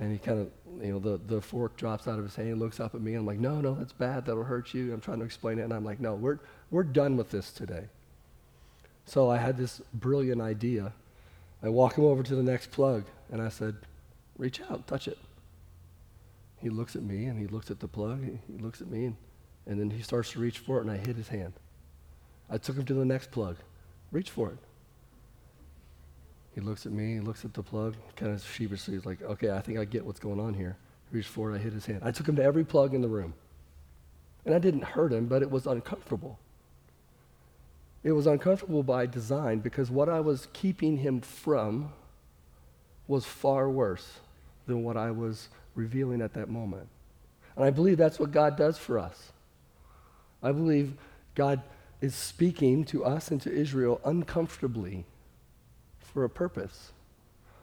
and 0.00 0.12
he 0.12 0.18
kind 0.18 0.40
of, 0.40 0.50
you 0.84 0.92
know, 0.92 0.98
the, 0.98 1.20
the 1.26 1.40
fork 1.40 1.76
drops 1.76 2.06
out 2.06 2.18
of 2.18 2.24
his 2.24 2.36
hand, 2.36 2.58
looks 2.58 2.80
up 2.80 2.94
at 2.94 3.00
me, 3.00 3.12
and 3.12 3.20
I'm 3.20 3.26
like, 3.26 3.38
no, 3.38 3.60
no, 3.60 3.74
that's 3.74 3.92
bad. 3.92 4.26
That'll 4.26 4.44
hurt 4.44 4.74
you. 4.74 4.92
I'm 4.92 5.00
trying 5.00 5.18
to 5.20 5.24
explain 5.24 5.58
it, 5.58 5.62
and 5.62 5.72
I'm 5.72 5.84
like, 5.84 6.00
no, 6.00 6.14
we're, 6.14 6.38
we're 6.70 6.82
done 6.82 7.16
with 7.16 7.30
this 7.30 7.50
today. 7.50 7.84
So 9.06 9.30
I 9.30 9.38
had 9.38 9.56
this 9.56 9.80
brilliant 9.92 10.40
idea. 10.40 10.92
I 11.62 11.68
walk 11.68 11.96
him 11.96 12.04
over 12.04 12.22
to 12.22 12.36
the 12.36 12.42
next 12.42 12.70
plug, 12.70 13.04
and 13.30 13.40
I 13.40 13.48
said, 13.48 13.76
reach 14.36 14.60
out, 14.70 14.86
touch 14.86 15.08
it. 15.08 15.18
He 16.60 16.68
looks 16.68 16.96
at 16.96 17.02
me, 17.02 17.26
and 17.26 17.38
he 17.38 17.46
looks 17.46 17.70
at 17.70 17.80
the 17.80 17.88
plug, 17.88 18.24
he 18.24 18.58
looks 18.58 18.80
at 18.80 18.88
me, 18.88 19.06
and, 19.06 19.16
and 19.66 19.80
then 19.80 19.90
he 19.90 20.02
starts 20.02 20.32
to 20.32 20.40
reach 20.40 20.58
for 20.58 20.78
it, 20.78 20.82
and 20.82 20.90
I 20.90 20.96
hit 20.96 21.16
his 21.16 21.28
hand. 21.28 21.52
I 22.50 22.58
took 22.58 22.76
him 22.76 22.84
to 22.84 22.94
the 22.94 23.04
next 23.04 23.30
plug. 23.30 23.56
Reach 24.14 24.30
for 24.30 24.50
it. 24.50 24.58
He 26.54 26.60
looks 26.60 26.86
at 26.86 26.92
me, 26.92 27.14
he 27.14 27.20
looks 27.20 27.44
at 27.44 27.52
the 27.52 27.64
plug, 27.64 27.96
kind 28.14 28.32
of 28.32 28.44
sheepishly. 28.44 28.94
He's 28.94 29.04
like, 29.04 29.20
okay, 29.22 29.50
I 29.50 29.60
think 29.60 29.76
I 29.76 29.84
get 29.84 30.06
what's 30.06 30.20
going 30.20 30.38
on 30.38 30.54
here. 30.54 30.76
Reach 31.10 31.26
for 31.26 31.50
it, 31.50 31.56
I 31.56 31.58
hit 31.58 31.72
his 31.72 31.84
hand. 31.84 32.00
I 32.04 32.12
took 32.12 32.28
him 32.28 32.36
to 32.36 32.42
every 32.44 32.64
plug 32.64 32.94
in 32.94 33.02
the 33.02 33.08
room. 33.08 33.34
And 34.46 34.54
I 34.54 34.60
didn't 34.60 34.84
hurt 34.84 35.12
him, 35.12 35.26
but 35.26 35.42
it 35.42 35.50
was 35.50 35.66
uncomfortable. 35.66 36.38
It 38.04 38.12
was 38.12 38.28
uncomfortable 38.28 38.84
by 38.84 39.06
design 39.06 39.58
because 39.58 39.90
what 39.90 40.08
I 40.08 40.20
was 40.20 40.46
keeping 40.52 40.98
him 40.98 41.20
from 41.20 41.92
was 43.08 43.24
far 43.24 43.68
worse 43.68 44.20
than 44.68 44.84
what 44.84 44.96
I 44.96 45.10
was 45.10 45.48
revealing 45.74 46.22
at 46.22 46.34
that 46.34 46.48
moment. 46.48 46.86
And 47.56 47.64
I 47.64 47.70
believe 47.70 47.96
that's 47.96 48.20
what 48.20 48.30
God 48.30 48.56
does 48.56 48.78
for 48.78 48.96
us. 48.96 49.32
I 50.40 50.52
believe 50.52 50.92
God 51.34 51.62
is 52.00 52.14
speaking 52.14 52.84
to 52.84 53.04
us 53.04 53.30
and 53.30 53.40
to 53.42 53.52
Israel 53.52 54.00
uncomfortably 54.04 55.04
for 56.00 56.24
a 56.24 56.30
purpose 56.30 56.92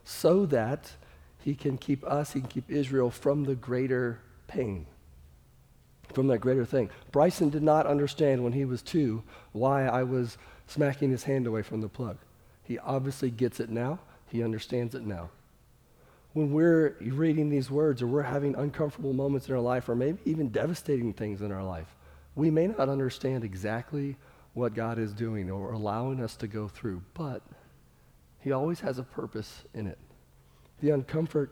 so 0.04 0.46
that 0.48 0.94
he 1.40 1.56
can 1.56 1.78
keep 1.78 2.04
us, 2.04 2.34
he 2.34 2.42
can 2.42 2.50
keep 2.50 2.70
Israel 2.70 3.10
from 3.10 3.44
the 3.44 3.56
greater 3.56 4.20
pain 4.48 4.86
from 6.14 6.28
that 6.28 6.40
greater 6.40 6.66
thing. 6.66 6.90
Bryson 7.12 7.50
did 7.50 7.64
not 7.64 7.88
understand 7.88 8.44
when 8.44 8.54
he 8.54 8.66
was 8.66 8.82
two 8.82 9.24
why 9.52 9.86
I 9.86 10.04
was 10.04 10.38
smacking 10.68 11.10
his 11.10 11.24
hand 11.24 11.48
away 11.48 11.62
from 11.62 11.82
the 11.82 11.90
plug. 11.90 12.18
He 12.64 12.78
obviously 12.80 13.32
gets 13.32 13.60
it 13.60 13.70
now. 13.70 14.00
He 14.28 14.44
understands 14.44 14.96
it 14.96 15.06
now. 15.06 15.30
When 16.34 16.54
we're 16.54 16.96
reading 17.02 17.50
these 17.50 17.70
words 17.70 18.02
or 18.02 18.08
we're 18.08 18.22
having 18.24 18.56
uncomfortable 18.56 19.14
moments 19.14 19.50
in 19.50 19.54
our 19.56 19.62
life 19.62 19.90
or 19.90 19.96
maybe 19.96 20.20
even 20.24 20.50
devastating 20.50 21.12
things 21.12 21.42
in 21.42 21.52
our 21.52 21.64
life, 21.64 21.94
we 22.36 22.50
may 22.50 22.68
not 22.68 22.90
understand 22.90 23.44
exactly 23.44 24.18
what 24.54 24.74
God 24.74 25.00
is 25.00 25.14
doing 25.14 25.50
or 25.50 25.72
allowing 25.72 26.22
us 26.22 26.36
to 26.38 26.48
go 26.48 26.68
through, 26.68 27.02
but 27.14 27.42
He 28.40 28.52
always 28.52 28.80
has 28.82 28.98
a 28.98 29.04
purpose 29.04 29.64
in 29.74 29.88
it. 29.88 29.98
The 30.82 30.90
uncomfort 30.90 31.50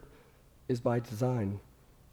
is 0.68 0.80
by 0.80 1.00
design, 1.00 1.60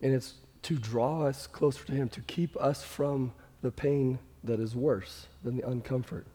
and 0.02 0.14
it's 0.14 0.36
to 0.64 0.76
draw 0.76 1.24
us 1.24 1.48
closer 1.48 1.86
to 1.86 1.92
Him, 1.94 2.10
to 2.10 2.22
keep 2.22 2.56
us 2.58 2.84
from 2.84 3.34
the 3.62 3.72
pain 3.72 4.20
that 4.44 4.60
is 4.60 4.76
worse 4.76 5.28
than 5.44 5.58
the 5.58 5.64
uncomfort. 5.64 6.26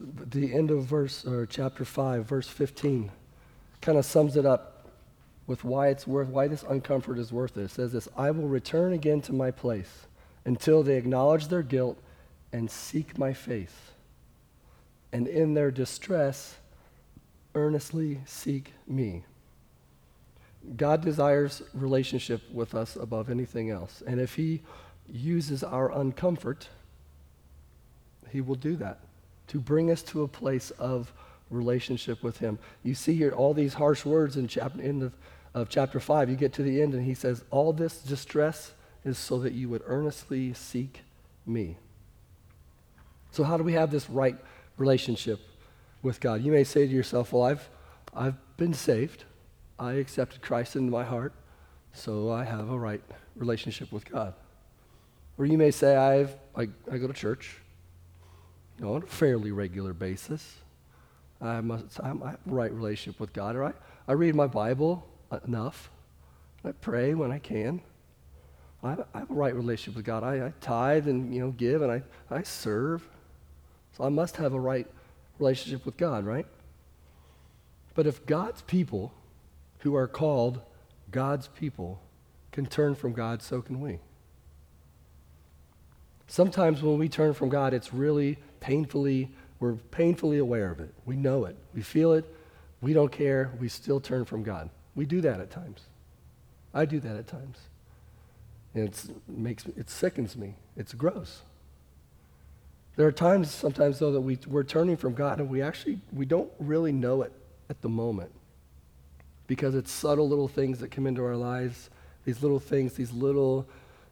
The 0.00 0.54
end 0.54 0.70
of 0.70 0.84
verse 0.84 1.26
or 1.26 1.46
chapter 1.46 1.84
5, 1.84 2.24
verse 2.24 2.48
15, 2.48 3.10
kind 3.80 3.98
of 3.98 4.04
sums 4.04 4.36
it 4.36 4.46
up 4.46 4.69
with 5.50 5.64
why 5.64 5.88
it's 5.88 6.06
worth 6.06 6.28
why 6.28 6.46
this 6.46 6.62
uncomfort 6.62 7.18
is 7.18 7.32
worth 7.32 7.56
it. 7.56 7.62
It 7.62 7.70
says 7.72 7.90
this, 7.90 8.08
I 8.16 8.30
will 8.30 8.46
return 8.46 8.92
again 8.92 9.20
to 9.22 9.32
my 9.32 9.50
place 9.50 10.06
until 10.44 10.84
they 10.84 10.96
acknowledge 10.96 11.48
their 11.48 11.64
guilt 11.64 11.98
and 12.52 12.70
seek 12.70 13.18
my 13.18 13.32
face. 13.32 13.74
And 15.12 15.26
in 15.26 15.54
their 15.54 15.72
distress, 15.72 16.54
earnestly 17.56 18.20
seek 18.26 18.74
me. 18.86 19.24
God 20.76 21.00
desires 21.00 21.62
relationship 21.74 22.42
with 22.52 22.76
us 22.76 22.94
above 22.94 23.28
anything 23.28 23.70
else. 23.70 24.04
And 24.06 24.20
if 24.20 24.36
He 24.36 24.62
uses 25.08 25.64
our 25.64 25.90
uncomfort, 25.90 26.66
He 28.28 28.40
will 28.40 28.54
do 28.54 28.76
that 28.76 29.00
to 29.48 29.58
bring 29.58 29.90
us 29.90 30.02
to 30.02 30.22
a 30.22 30.28
place 30.28 30.70
of 30.78 31.12
relationship 31.50 32.22
with 32.22 32.38
Him. 32.38 32.56
You 32.84 32.94
see 32.94 33.16
here 33.16 33.32
all 33.32 33.52
these 33.52 33.74
harsh 33.74 34.04
words 34.04 34.36
in 34.36 34.46
chapter 34.46 34.80
in 34.80 35.00
the, 35.00 35.12
of 35.54 35.68
chapter 35.68 36.00
five. 36.00 36.30
You 36.30 36.36
get 36.36 36.52
to 36.54 36.62
the 36.62 36.80
end, 36.82 36.94
and 36.94 37.04
He 37.04 37.14
says, 37.14 37.44
"All 37.50 37.72
this 37.72 38.00
distress 38.00 38.72
is 39.04 39.18
so 39.18 39.38
that 39.38 39.52
you 39.52 39.68
would 39.68 39.82
earnestly 39.86 40.52
seek 40.52 41.02
me. 41.46 41.76
So, 43.32 43.44
how 43.44 43.56
do 43.56 43.64
we 43.64 43.72
have 43.74 43.90
this 43.90 44.10
right 44.10 44.36
relationship 44.76 45.40
with 46.02 46.20
God? 46.20 46.42
You 46.42 46.52
may 46.52 46.64
say 46.64 46.86
to 46.86 46.92
yourself, 46.92 47.32
Well, 47.32 47.44
I've, 47.44 47.68
I've 48.14 48.36
been 48.56 48.74
saved. 48.74 49.24
I 49.78 49.92
accepted 49.92 50.42
Christ 50.42 50.76
into 50.76 50.90
my 50.90 51.04
heart, 51.04 51.32
so 51.92 52.30
I 52.30 52.44
have 52.44 52.70
a 52.70 52.78
right 52.78 53.02
relationship 53.34 53.90
with 53.92 54.04
God. 54.10 54.34
Or 55.38 55.46
you 55.46 55.56
may 55.56 55.70
say, 55.70 55.96
I've, 55.96 56.34
I, 56.54 56.68
I 56.90 56.98
go 56.98 57.06
to 57.06 57.14
church 57.14 57.56
you 58.78 58.84
know, 58.84 58.94
on 58.94 59.02
a 59.02 59.06
fairly 59.06 59.52
regular 59.52 59.94
basis. 59.94 60.56
I, 61.40 61.62
must, 61.62 61.98
I 62.00 62.08
have 62.08 62.20
a 62.20 62.38
right 62.44 62.70
relationship 62.70 63.18
with 63.18 63.32
God. 63.32 63.56
Or 63.56 63.64
I, 63.64 63.72
I 64.06 64.12
read 64.12 64.34
my 64.34 64.46
Bible 64.46 65.08
enough. 65.46 65.90
I 66.64 66.72
pray 66.72 67.14
when 67.14 67.32
I 67.32 67.38
can. 67.38 67.80
I, 68.82 68.96
I 69.14 69.18
have 69.20 69.30
a 69.30 69.34
right 69.34 69.54
relationship 69.54 69.96
with 69.96 70.04
God. 70.04 70.24
I, 70.24 70.46
I 70.46 70.52
tithe 70.60 71.08
and 71.08 71.34
you 71.34 71.40
know 71.40 71.50
give 71.50 71.82
and 71.82 71.90
I, 71.92 72.02
I 72.30 72.42
serve. 72.42 73.06
So 73.96 74.04
I 74.04 74.08
must 74.08 74.36
have 74.36 74.52
a 74.54 74.60
right 74.60 74.86
relationship 75.38 75.84
with 75.84 75.96
God, 75.96 76.24
right? 76.24 76.46
But 77.94 78.06
if 78.06 78.24
God's 78.26 78.62
people, 78.62 79.12
who 79.80 79.94
are 79.94 80.06
called 80.06 80.60
God's 81.10 81.48
people, 81.48 82.00
can 82.52 82.66
turn 82.66 82.94
from 82.94 83.12
God, 83.12 83.42
so 83.42 83.60
can 83.60 83.80
we. 83.80 83.98
Sometimes 86.26 86.82
when 86.82 86.98
we 86.98 87.08
turn 87.08 87.34
from 87.34 87.48
God, 87.48 87.74
it's 87.74 87.92
really 87.92 88.38
painfully, 88.60 89.30
we're 89.58 89.74
painfully 89.74 90.38
aware 90.38 90.70
of 90.70 90.80
it. 90.80 90.94
We 91.04 91.16
know 91.16 91.44
it. 91.44 91.56
We 91.74 91.82
feel 91.82 92.12
it. 92.12 92.24
We 92.80 92.92
don't 92.92 93.10
care. 93.10 93.52
We 93.58 93.68
still 93.68 94.00
turn 94.00 94.24
from 94.24 94.42
God. 94.42 94.70
We 94.94 95.06
do 95.06 95.20
that 95.20 95.40
at 95.40 95.50
times. 95.50 95.80
I 96.74 96.84
do 96.84 97.00
that 97.00 97.16
at 97.16 97.26
times. 97.26 97.58
And 98.74 98.88
it 98.88 99.04
makes 99.28 99.66
it 99.66 99.90
sickens 99.90 100.36
me. 100.36 100.54
It's 100.76 100.92
gross. 100.92 101.42
There 102.96 103.06
are 103.06 103.12
times 103.12 103.50
sometimes 103.50 103.98
though 103.98 104.12
that 104.12 104.20
we, 104.20 104.38
we're 104.46 104.64
turning 104.64 104.96
from 104.96 105.14
God 105.14 105.40
and 105.40 105.48
we 105.48 105.62
actually 105.62 106.00
we 106.12 106.24
don't 106.26 106.50
really 106.58 106.92
know 106.92 107.22
it 107.22 107.32
at 107.68 107.80
the 107.82 107.88
moment. 107.88 108.30
Because 109.46 109.74
it's 109.74 109.90
subtle 109.90 110.28
little 110.28 110.48
things 110.48 110.78
that 110.78 110.90
come 110.90 111.06
into 111.06 111.24
our 111.24 111.36
lives, 111.36 111.90
these 112.24 112.42
little 112.42 112.60
things, 112.60 112.94
these 112.94 113.12
little, 113.12 113.66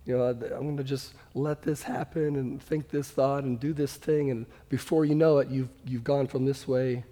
you 0.04 0.16
know, 0.16 0.24
I'm 0.24 0.38
going 0.38 0.76
to 0.78 0.84
just 0.84 1.14
let 1.34 1.62
this 1.62 1.82
happen 1.82 2.34
and 2.34 2.60
think 2.60 2.88
this 2.88 3.08
thought 3.08 3.44
and 3.44 3.60
do 3.60 3.72
this 3.72 3.94
thing. 3.94 4.30
And 4.32 4.46
before 4.68 5.04
you 5.04 5.14
know 5.14 5.38
it, 5.38 5.48
you've, 5.48 5.68
you've 5.86 6.02
gone 6.02 6.26
from 6.26 6.44
this 6.44 6.66
way 6.66 7.04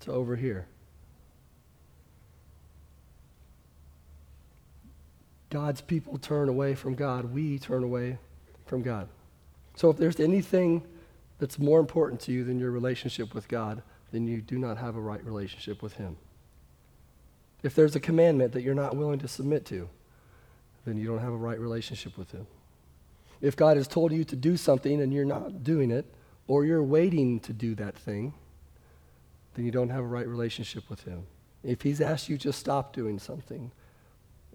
to 0.00 0.10
over 0.10 0.34
here. 0.34 0.66
God's 5.54 5.80
people 5.80 6.18
turn 6.18 6.48
away 6.48 6.74
from 6.74 6.96
God, 6.96 7.26
we 7.26 7.60
turn 7.60 7.84
away 7.84 8.18
from 8.66 8.82
God. 8.82 9.06
So 9.76 9.88
if 9.88 9.96
there's 9.96 10.18
anything 10.18 10.82
that's 11.38 11.60
more 11.60 11.78
important 11.78 12.20
to 12.22 12.32
you 12.32 12.42
than 12.42 12.58
your 12.58 12.72
relationship 12.72 13.32
with 13.32 13.46
God, 13.46 13.80
then 14.10 14.26
you 14.26 14.42
do 14.42 14.58
not 14.58 14.78
have 14.78 14.96
a 14.96 15.00
right 15.00 15.24
relationship 15.24 15.80
with 15.80 15.92
Him. 15.92 16.16
If 17.62 17.76
there's 17.76 17.94
a 17.94 18.00
commandment 18.00 18.52
that 18.54 18.62
you're 18.62 18.74
not 18.74 18.96
willing 18.96 19.20
to 19.20 19.28
submit 19.28 19.64
to, 19.66 19.88
then 20.86 20.96
you 20.96 21.06
don't 21.06 21.20
have 21.20 21.32
a 21.32 21.36
right 21.36 21.60
relationship 21.60 22.18
with 22.18 22.32
Him. 22.32 22.48
If 23.40 23.54
God 23.54 23.76
has 23.76 23.86
told 23.86 24.10
you 24.10 24.24
to 24.24 24.34
do 24.34 24.56
something 24.56 25.00
and 25.00 25.14
you're 25.14 25.24
not 25.24 25.62
doing 25.62 25.92
it, 25.92 26.04
or 26.48 26.64
you're 26.64 26.82
waiting 26.82 27.38
to 27.40 27.52
do 27.52 27.76
that 27.76 27.94
thing, 27.94 28.34
then 29.54 29.64
you 29.64 29.70
don't 29.70 29.90
have 29.90 30.02
a 30.02 30.08
right 30.08 30.26
relationship 30.26 30.90
with 30.90 31.04
Him. 31.04 31.28
If 31.62 31.82
He's 31.82 32.00
asked 32.00 32.28
you 32.28 32.38
to 32.38 32.52
stop 32.52 32.92
doing 32.92 33.20
something, 33.20 33.70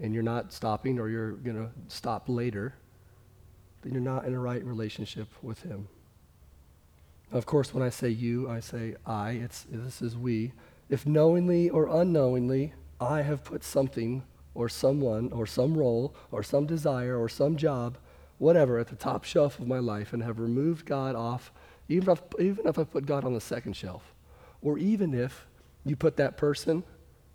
and 0.02 0.14
you're 0.14 0.24
not 0.24 0.54
stopping 0.54 1.00
or 1.00 1.10
you're 1.10 1.32
going 1.32 1.58
to 1.58 1.70
stop 1.88 2.24
later, 2.28 2.74
then 3.82 3.94
you're 3.94 4.02
not 4.02 4.26
in 4.26 4.34
a 4.34 4.40
right 4.40 4.64
relationship 4.64 5.28
with 5.42 5.62
Him. 5.64 5.88
Of 7.32 7.46
course, 7.46 7.74
when 7.74 7.84
I 7.84 7.90
say 7.90 8.10
you, 8.10 8.50
I 8.50 8.60
say 8.60 8.96
I. 9.06 9.32
It's, 9.32 9.66
this 9.70 10.02
is 10.02 10.18
we. 10.18 10.54
If 10.90 11.06
knowingly 11.06 11.70
or 11.70 11.88
unknowingly 11.88 12.74
I 13.00 13.22
have 13.22 13.44
put 13.44 13.64
something 13.64 14.24
or 14.56 14.68
someone 14.68 15.32
or 15.32 15.46
some 15.46 15.78
role 15.78 16.16
or 16.32 16.42
some 16.42 16.66
desire 16.66 17.18
or 17.18 17.30
some 17.30 17.56
job, 17.56 17.98
whatever, 18.40 18.80
at 18.80 18.88
the 18.88 18.96
top 18.96 19.24
shelf 19.24 19.60
of 19.60 19.68
my 19.68 19.78
life 19.78 20.12
and 20.12 20.24
have 20.24 20.40
removed 20.40 20.86
God 20.86 21.16
off, 21.16 21.52
even 21.88 22.10
if, 22.10 22.22
even 22.40 22.68
if 22.68 22.80
I 22.80 22.84
put 22.84 23.06
God 23.06 23.24
on 23.24 23.34
the 23.34 23.42
second 23.42 23.76
shelf, 23.76 24.14
or 24.62 24.78
even 24.78 25.14
if 25.14 25.46
you 25.86 25.96
put 25.96 26.18
that 26.18 26.36
person 26.36 26.84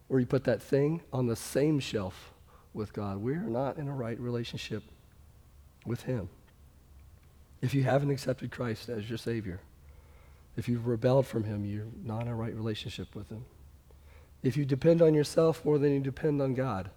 or 0.08 0.18
you 0.18 0.26
put 0.26 0.44
that 0.44 0.60
thing 0.60 1.02
on 1.12 1.26
the 1.26 1.36
same 1.36 1.78
shelf 1.78 2.33
with 2.74 2.92
God. 2.92 3.18
We 3.18 3.34
are 3.34 3.38
not 3.38 3.78
in 3.78 3.88
a 3.88 3.94
right 3.94 4.18
relationship 4.18 4.82
with 5.86 6.02
Him. 6.02 6.28
If 7.62 7.72
you 7.72 7.84
haven't 7.84 8.10
accepted 8.10 8.50
Christ 8.50 8.88
as 8.88 9.08
your 9.08 9.16
Savior, 9.16 9.60
if 10.56 10.68
you've 10.68 10.86
rebelled 10.86 11.26
from 11.26 11.44
Him, 11.44 11.64
you're 11.64 11.86
not 12.04 12.22
in 12.22 12.28
a 12.28 12.34
right 12.34 12.54
relationship 12.54 13.14
with 13.14 13.30
Him. 13.30 13.44
If 14.42 14.56
you 14.56 14.64
depend 14.64 15.00
on 15.00 15.14
yourself 15.14 15.64
more 15.64 15.78
than 15.78 15.92
you 15.92 16.00
depend 16.00 16.42
on 16.42 16.54
God, 16.54 16.90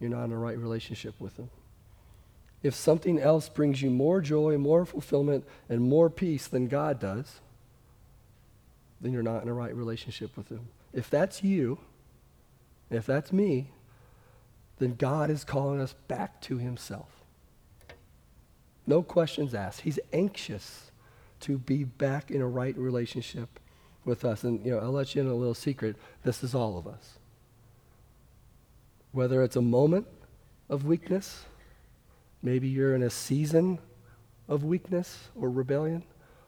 you're 0.00 0.10
not 0.10 0.24
in 0.24 0.32
a 0.32 0.38
right 0.38 0.58
relationship 0.58 1.14
with 1.20 1.36
Him. 1.36 1.50
If 2.62 2.74
something 2.74 3.20
else 3.20 3.48
brings 3.48 3.82
you 3.82 3.90
more 3.90 4.20
joy, 4.20 4.58
more 4.58 4.84
fulfillment, 4.84 5.44
and 5.68 5.82
more 5.82 6.10
peace 6.10 6.48
than 6.48 6.66
God 6.66 6.98
does, 6.98 7.40
then 9.00 9.12
you're 9.12 9.22
not 9.22 9.42
in 9.42 9.48
a 9.48 9.54
right 9.54 9.74
relationship 9.74 10.36
with 10.36 10.48
Him. 10.48 10.68
If 10.92 11.08
that's 11.08 11.44
you, 11.44 11.78
if 12.90 13.06
that's 13.06 13.32
me, 13.32 13.70
then 14.78 14.94
God 14.96 15.30
is 15.30 15.44
calling 15.44 15.80
us 15.80 15.94
back 16.06 16.40
to 16.42 16.58
himself. 16.58 17.08
No 18.86 19.02
questions 19.02 19.54
asked. 19.54 19.82
He's 19.82 19.98
anxious 20.12 20.90
to 21.40 21.58
be 21.58 21.84
back 21.84 22.30
in 22.30 22.40
a 22.40 22.48
right 22.48 22.76
relationship 22.76 23.60
with 24.04 24.24
us. 24.24 24.44
And, 24.44 24.64
you 24.64 24.72
know, 24.72 24.78
I'll 24.78 24.92
let 24.92 25.14
you 25.14 25.20
in 25.20 25.28
a 25.28 25.34
little 25.34 25.54
secret. 25.54 25.96
This 26.24 26.42
is 26.42 26.54
all 26.54 26.78
of 26.78 26.86
us. 26.86 27.18
Whether 29.12 29.42
it's 29.42 29.56
a 29.56 29.62
moment 29.62 30.06
of 30.68 30.84
weakness, 30.84 31.44
maybe 32.42 32.68
you're 32.68 32.94
in 32.94 33.02
a 33.02 33.10
season 33.10 33.78
of 34.48 34.64
weakness 34.64 35.28
or 35.34 35.50
rebellion, 35.50 36.02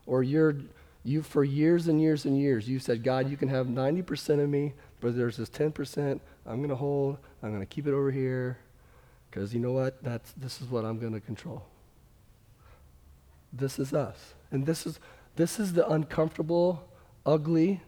or 0.07 0.23
you're 0.23 0.57
you 1.03 1.23
for 1.23 1.45
years 1.45 1.89
and 1.89 2.01
years 2.01 2.27
and 2.27 2.39
years 2.39 2.69
you 2.69 2.79
said 2.79 3.03
god 3.03 3.31
you 3.31 3.37
can 3.37 3.49
have 3.49 3.67
90% 3.67 4.43
of 4.43 4.49
me 4.49 4.75
but 5.01 5.17
there's 5.17 5.39
this 5.39 5.49
10% 5.49 6.21
i'm 6.47 6.59
going 6.59 6.69
to 6.69 6.77
hold 6.77 7.17
i'm 7.43 7.51
going 7.51 7.61
to 7.61 7.67
keep 7.67 7.87
it 7.87 7.93
over 7.93 8.11
here 8.11 8.59
because 9.31 9.55
you 9.55 9.61
know 9.61 9.73
what? 9.73 10.03
That's 10.03 10.33
this 10.33 10.61
is 10.61 10.69
what 10.69 10.85
i'm 10.85 10.99
going 10.99 11.13
to 11.13 11.21
control. 11.21 11.65
This 13.53 13.79
is 13.79 13.93
us. 13.93 14.35
And 14.51 14.67
this 14.67 14.87
is 14.87 14.99
this 15.37 15.59
is 15.59 15.73
the 15.73 15.89
uncomfortable 15.89 16.89
ugly 17.25 17.81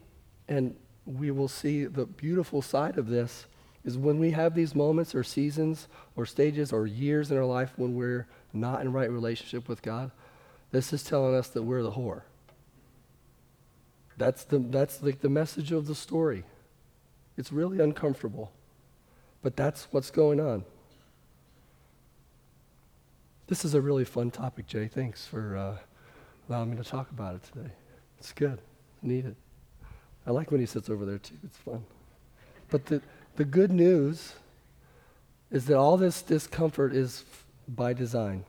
and 0.49 0.77
we 1.05 1.31
will 1.31 1.49
see 1.49 1.85
the 1.85 2.07
beautiful 2.07 2.63
side 2.63 2.97
of 2.99 3.09
this 3.09 3.47
is 3.85 3.99
when 3.99 4.21
we 4.21 4.31
have 4.31 4.55
these 4.55 4.75
moments 4.75 5.15
or 5.15 5.25
seasons 5.25 5.89
or 6.15 6.25
stages 6.25 6.73
or 6.73 6.87
years 6.87 7.33
in 7.33 7.37
our 7.37 7.45
life 7.45 7.73
when 7.77 7.95
we're 7.95 8.29
not 8.53 8.81
in 8.81 8.93
right 8.93 9.11
relationship 9.11 9.69
with 9.69 9.83
god 9.83 10.13
this 10.73 10.93
is 10.93 11.05
telling 11.05 11.35
us 11.35 11.49
that 11.49 11.63
we're 11.63 11.83
the 11.83 11.93
whore. 11.93 12.23
That's 14.17 14.45
the, 14.45 14.59
that's 14.59 15.03
like 15.03 15.21
the 15.21 15.29
message 15.29 15.71
of 15.71 15.87
the 15.87 15.95
story. 15.95 16.45
It's 17.37 17.53
really 17.53 17.79
uncomfortable, 17.79 18.53
but 19.43 19.57
that's 19.57 19.89
what's 19.91 20.11
going 20.11 20.41
on. 20.41 20.65
This 23.49 23.65
is 23.65 23.75
a 23.75 23.81
really 23.81 24.05
fun 24.05 24.31
topic, 24.31 24.67
Jay. 24.67 24.89
Thanks 24.89 25.27
for 25.27 25.57
uh, 25.57 25.77
allowing 26.49 26.71
me 26.71 26.77
to 26.77 26.85
talk 26.85 27.11
about 27.11 27.35
it 27.35 27.43
today. 27.43 27.71
It's 28.19 28.33
good. 28.33 28.59
I 29.03 29.07
need 29.07 29.27
it. 29.27 29.37
I 30.27 30.31
like 30.31 30.51
when 30.51 30.61
he 30.61 30.67
sits 30.67 30.89
over 30.89 31.05
there, 31.05 31.19
too. 31.19 31.35
It's 31.45 31.59
fun. 31.59 31.85
But 32.71 32.87
the, 32.87 33.03
the 33.37 33.45
good 33.45 33.73
news 33.73 34.35
is 35.51 35.67
that 35.67 35.77
all 35.77 35.97
this 35.97 36.23
discomfort 36.23 36.95
is 36.95 37.25
f- 37.31 37.45
by 37.69 37.93
design. 37.93 38.45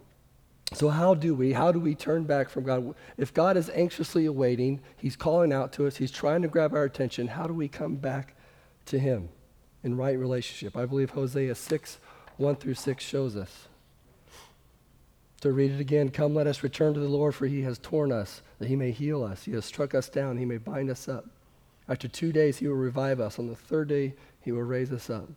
So, 0.73 0.89
how 0.89 1.15
do 1.15 1.35
we? 1.35 1.53
How 1.53 1.71
do 1.71 1.79
we 1.79 1.95
turn 1.95 2.23
back 2.23 2.49
from 2.49 2.63
God? 2.63 2.95
If 3.17 3.33
God 3.33 3.57
is 3.57 3.69
anxiously 3.71 4.25
awaiting, 4.25 4.79
He's 4.97 5.15
calling 5.15 5.51
out 5.51 5.73
to 5.73 5.85
us, 5.85 5.97
He's 5.97 6.11
trying 6.11 6.43
to 6.43 6.47
grab 6.47 6.73
our 6.73 6.83
attention, 6.83 7.27
how 7.27 7.45
do 7.45 7.53
we 7.53 7.67
come 7.67 7.95
back 7.95 8.35
to 8.85 8.97
Him 8.97 9.29
in 9.83 9.97
right 9.97 10.17
relationship? 10.17 10.75
I 10.75 10.85
believe 10.85 11.11
Hosea 11.11 11.55
6, 11.55 11.97
1 12.37 12.55
through 12.55 12.73
6 12.73 13.03
shows 13.03 13.35
us. 13.35 13.67
To 15.41 15.51
read 15.51 15.71
it 15.71 15.79
again, 15.79 16.09
come 16.09 16.33
let 16.33 16.47
us 16.47 16.63
return 16.63 16.93
to 16.93 16.99
the 16.99 17.07
Lord, 17.07 17.35
for 17.35 17.47
He 17.47 17.63
has 17.63 17.77
torn 17.77 18.11
us, 18.11 18.41
that 18.59 18.69
He 18.69 18.75
may 18.75 18.91
heal 18.91 19.23
us. 19.23 19.43
He 19.43 19.51
has 19.51 19.65
struck 19.65 19.93
us 19.93 20.09
down, 20.09 20.37
He 20.37 20.45
may 20.45 20.57
bind 20.57 20.89
us 20.89 21.09
up. 21.09 21.25
After 21.89 22.07
two 22.07 22.31
days, 22.31 22.57
He 22.57 22.67
will 22.67 22.75
revive 22.75 23.19
us. 23.19 23.37
On 23.37 23.47
the 23.47 23.55
third 23.55 23.89
day, 23.89 24.13
He 24.41 24.51
will 24.51 24.63
raise 24.63 24.91
us 24.91 25.09
up 25.09 25.27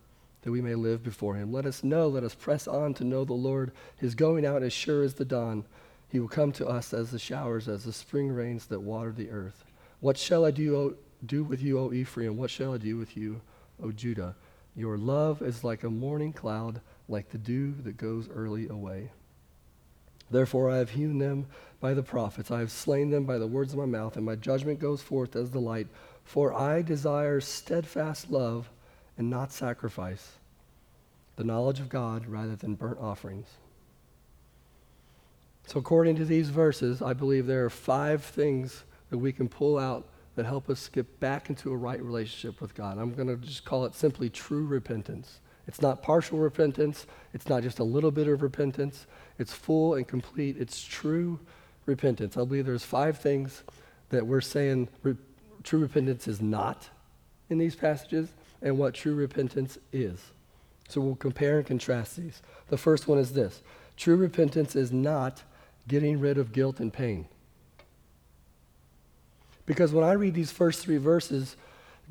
that 0.47 0.53
we 0.53 0.63
may 0.63 0.77
live 0.77 1.03
before 1.03 1.35
him. 1.35 1.53
Let 1.53 1.67
us 1.67 1.83
know, 1.83 2.07
let 2.07 2.23
us 2.23 2.37
press 2.37 2.69
on 2.69 2.95
to 2.95 3.05
know 3.05 3.25
the 3.25 3.33
Lord. 3.33 3.73
His 3.97 4.15
going 4.15 4.47
out 4.47 4.63
as 4.63 4.73
sure 4.73 5.03
as 5.03 5.15
the 5.15 5.25
dawn. 5.25 5.65
He 6.09 6.21
will 6.21 6.29
come 6.29 6.53
to 6.53 6.69
us 6.69 6.95
as 6.95 7.11
the 7.11 7.19
showers, 7.19 7.67
as 7.67 7.83
the 7.83 7.93
spring 7.93 8.29
rains 8.29 8.67
that 8.67 8.79
water 8.79 9.11
the 9.11 9.29
earth. 9.29 9.65
What 9.99 10.17
shall 10.17 10.45
I 10.45 10.53
do, 10.53 10.77
o, 10.77 10.95
do 11.27 11.43
with 11.43 11.61
you, 11.61 11.81
O 11.81 11.93
Ephraim? 11.93 12.37
What 12.37 12.51
shall 12.51 12.75
I 12.75 12.77
do 12.77 12.97
with 12.97 13.17
you, 13.17 13.41
O 13.83 13.93
Judah? 13.93 14.35
Your 14.75 14.99
love 14.99 15.43
is 15.43 15.65
like 15.65 15.85
a 15.85 15.91
morning 15.91 16.33
cloud, 16.33 16.81
like 17.09 17.31
the 17.31 17.39
dew 17.39 17.75
that 17.83 17.97
goes 17.97 18.29
early 18.29 18.69
away. 18.69 19.11
Therefore, 20.31 20.71
I 20.71 20.79
have 20.79 20.91
hewn 20.91 21.19
them 21.19 21.47
by 21.81 21.95
the 21.95 22.03
prophets. 22.03 22.51
I 22.51 22.61
have 22.61 22.73
slain 22.73 23.11
them 23.11 23.25
by 23.25 23.39
the 23.39 23.47
words 23.47 23.73
of 23.73 23.79
my 23.79 23.87
mouth, 23.87 24.17
and 24.17 24.27
my 24.27 24.35
judgment 24.35 24.81
goes 24.81 25.01
forth 25.01 25.37
as 25.37 25.51
the 25.51 25.61
light. 25.61 25.87
For 26.25 26.53
I 26.53 26.83
desire 26.83 27.41
steadfast 27.41 28.31
love 28.31 28.69
and 29.17 29.31
not 29.31 29.53
sacrifice, 29.53 30.33
the 31.37 31.45
knowledge 31.45 31.81
of 31.81 31.89
God 31.89 32.27
rather 32.27 32.57
than 32.57 32.75
burnt 32.75 32.99
offerings. 32.99 33.47
So, 35.67 35.81
according 35.81 36.17
to 36.17 36.25
these 36.25 36.49
verses, 36.49 37.01
I 37.03 37.13
believe 37.13 37.47
there 37.47 37.65
are 37.65 37.71
five 37.71 38.23
things 38.23 38.85
that 39.11 39.19
we 39.19 39.33
can 39.33 39.49
pull 39.49 39.79
out 39.79 40.09
that 40.37 40.47
help 40.47 40.71
us 40.71 40.89
get 40.89 41.19
back 41.19 41.51
into 41.51 41.73
a 41.73 41.77
right 41.77 42.01
relationship 42.03 42.61
with 42.61 42.75
God. 42.75 42.99
I'm 42.99 43.15
going 43.15 43.29
to 43.29 43.37
just 43.37 43.65
call 43.65 43.85
it 43.87 43.95
simply 43.95 44.31
true 44.31 44.67
repentance. 44.67 45.41
It's 45.67 45.83
not 45.83 46.03
partial 46.03 46.39
repentance, 46.39 47.07
it's 47.35 47.49
not 47.49 47.63
just 47.63 47.81
a 47.81 47.85
little 47.85 48.13
bit 48.13 48.29
of 48.29 48.43
repentance, 48.43 49.07
it's 49.39 49.53
full 49.53 49.95
and 49.95 50.07
complete, 50.07 50.57
it's 50.59 50.85
true 50.85 51.41
repentance. 51.87 52.37
I 52.37 52.45
believe 52.45 52.67
there's 52.67 52.85
five 52.85 53.19
things 53.19 53.65
that 54.11 54.25
we're 54.25 54.41
saying 54.41 54.89
re- 55.03 55.17
true 55.65 55.81
repentance 55.81 56.29
is 56.29 56.41
not 56.41 56.89
in 57.51 57.59
these 57.59 57.75
passages 57.75 58.29
and 58.63 58.79
what 58.79 58.95
true 58.95 59.15
repentance 59.15 59.79
is. 59.93 60.21
So 60.89 61.01
we'll 61.01 61.17
compare 61.17 61.59
and 61.59 61.67
contrast 61.67 62.17
these. 62.17 62.43
The 62.69 62.79
first 62.79 63.09
one 63.09 63.19
is 63.19 63.33
this 63.33 63.63
true 63.97 64.17
repentance 64.17 64.77
is 64.77 64.93
not 64.93 65.43
getting 65.89 66.21
rid 66.21 66.39
of 66.39 66.53
guilt 66.53 66.79
and 66.79 66.93
pain. 66.93 67.27
Because 69.67 69.93
when 69.93 70.05
I 70.05 70.13
read 70.13 70.35
these 70.35 70.53
first 70.53 70.81
three 70.83 70.97
verses, 70.97 71.57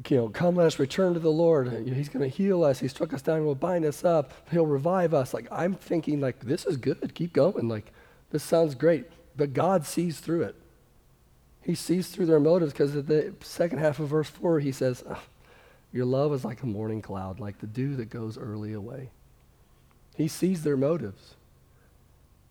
you 0.10 0.18
know, 0.18 0.30
come 0.30 0.56
let 0.56 0.68
us 0.68 0.78
return 0.78 1.14
to 1.14 1.20
the 1.20 1.32
Lord. 1.32 1.72
He's 1.88 2.10
going 2.10 2.30
to 2.30 2.36
heal 2.36 2.64
us. 2.64 2.80
He 2.80 2.88
struck 2.90 3.14
us 3.14 3.22
down. 3.22 3.44
He'll 3.44 3.56
bind 3.56 3.86
us 3.86 4.04
up. 4.04 4.34
He'll 4.52 4.66
revive 4.66 5.14
us. 5.14 5.34
Like 5.34 5.48
I'm 5.52 5.74
thinking, 5.74 6.20
like 6.20 6.42
this 6.42 6.66
is 6.66 6.76
good. 6.76 7.16
Keep 7.16 7.34
going. 7.34 7.70
Like 7.70 7.94
this 8.32 8.44
sounds 8.44 8.76
great. 8.76 9.06
But 9.38 9.54
God 9.54 9.86
sees 9.86 10.20
through 10.20 10.44
it. 10.44 10.56
He 11.62 11.76
sees 11.76 12.10
through 12.10 12.28
their 12.28 12.40
motives 12.40 12.74
because 12.74 12.96
at 12.96 13.08
the 13.08 13.34
second 13.42 13.80
half 13.80 14.00
of 14.00 14.10
verse 14.10 14.30
four, 14.30 14.60
he 14.60 14.72
says, 14.72 15.04
"Your 15.92 16.06
love 16.06 16.34
is 16.34 16.46
like 16.46 16.62
a 16.62 16.68
morning 16.68 17.02
cloud, 17.02 17.40
like 17.40 17.60
the 17.60 17.68
dew 17.68 17.96
that 17.96 18.10
goes 18.10 18.38
early 18.38 18.74
away." 18.74 19.10
He 20.16 20.28
sees 20.28 20.64
their 20.64 20.78
motives. 20.78 21.36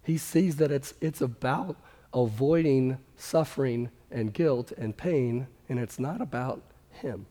He 0.03 0.19
sees 0.19 0.57
that 0.57 0.73
it's 0.73 0.95
it's 1.01 1.21
about 1.21 1.77
avoiding 2.15 2.99
suffering 3.17 3.91
and 4.11 4.33
guilt 4.33 4.73
and 4.79 4.97
pain, 4.97 5.49
and 5.69 5.79
it's 5.79 5.99
not 5.99 6.21
about 6.21 6.63
him. 6.91 7.27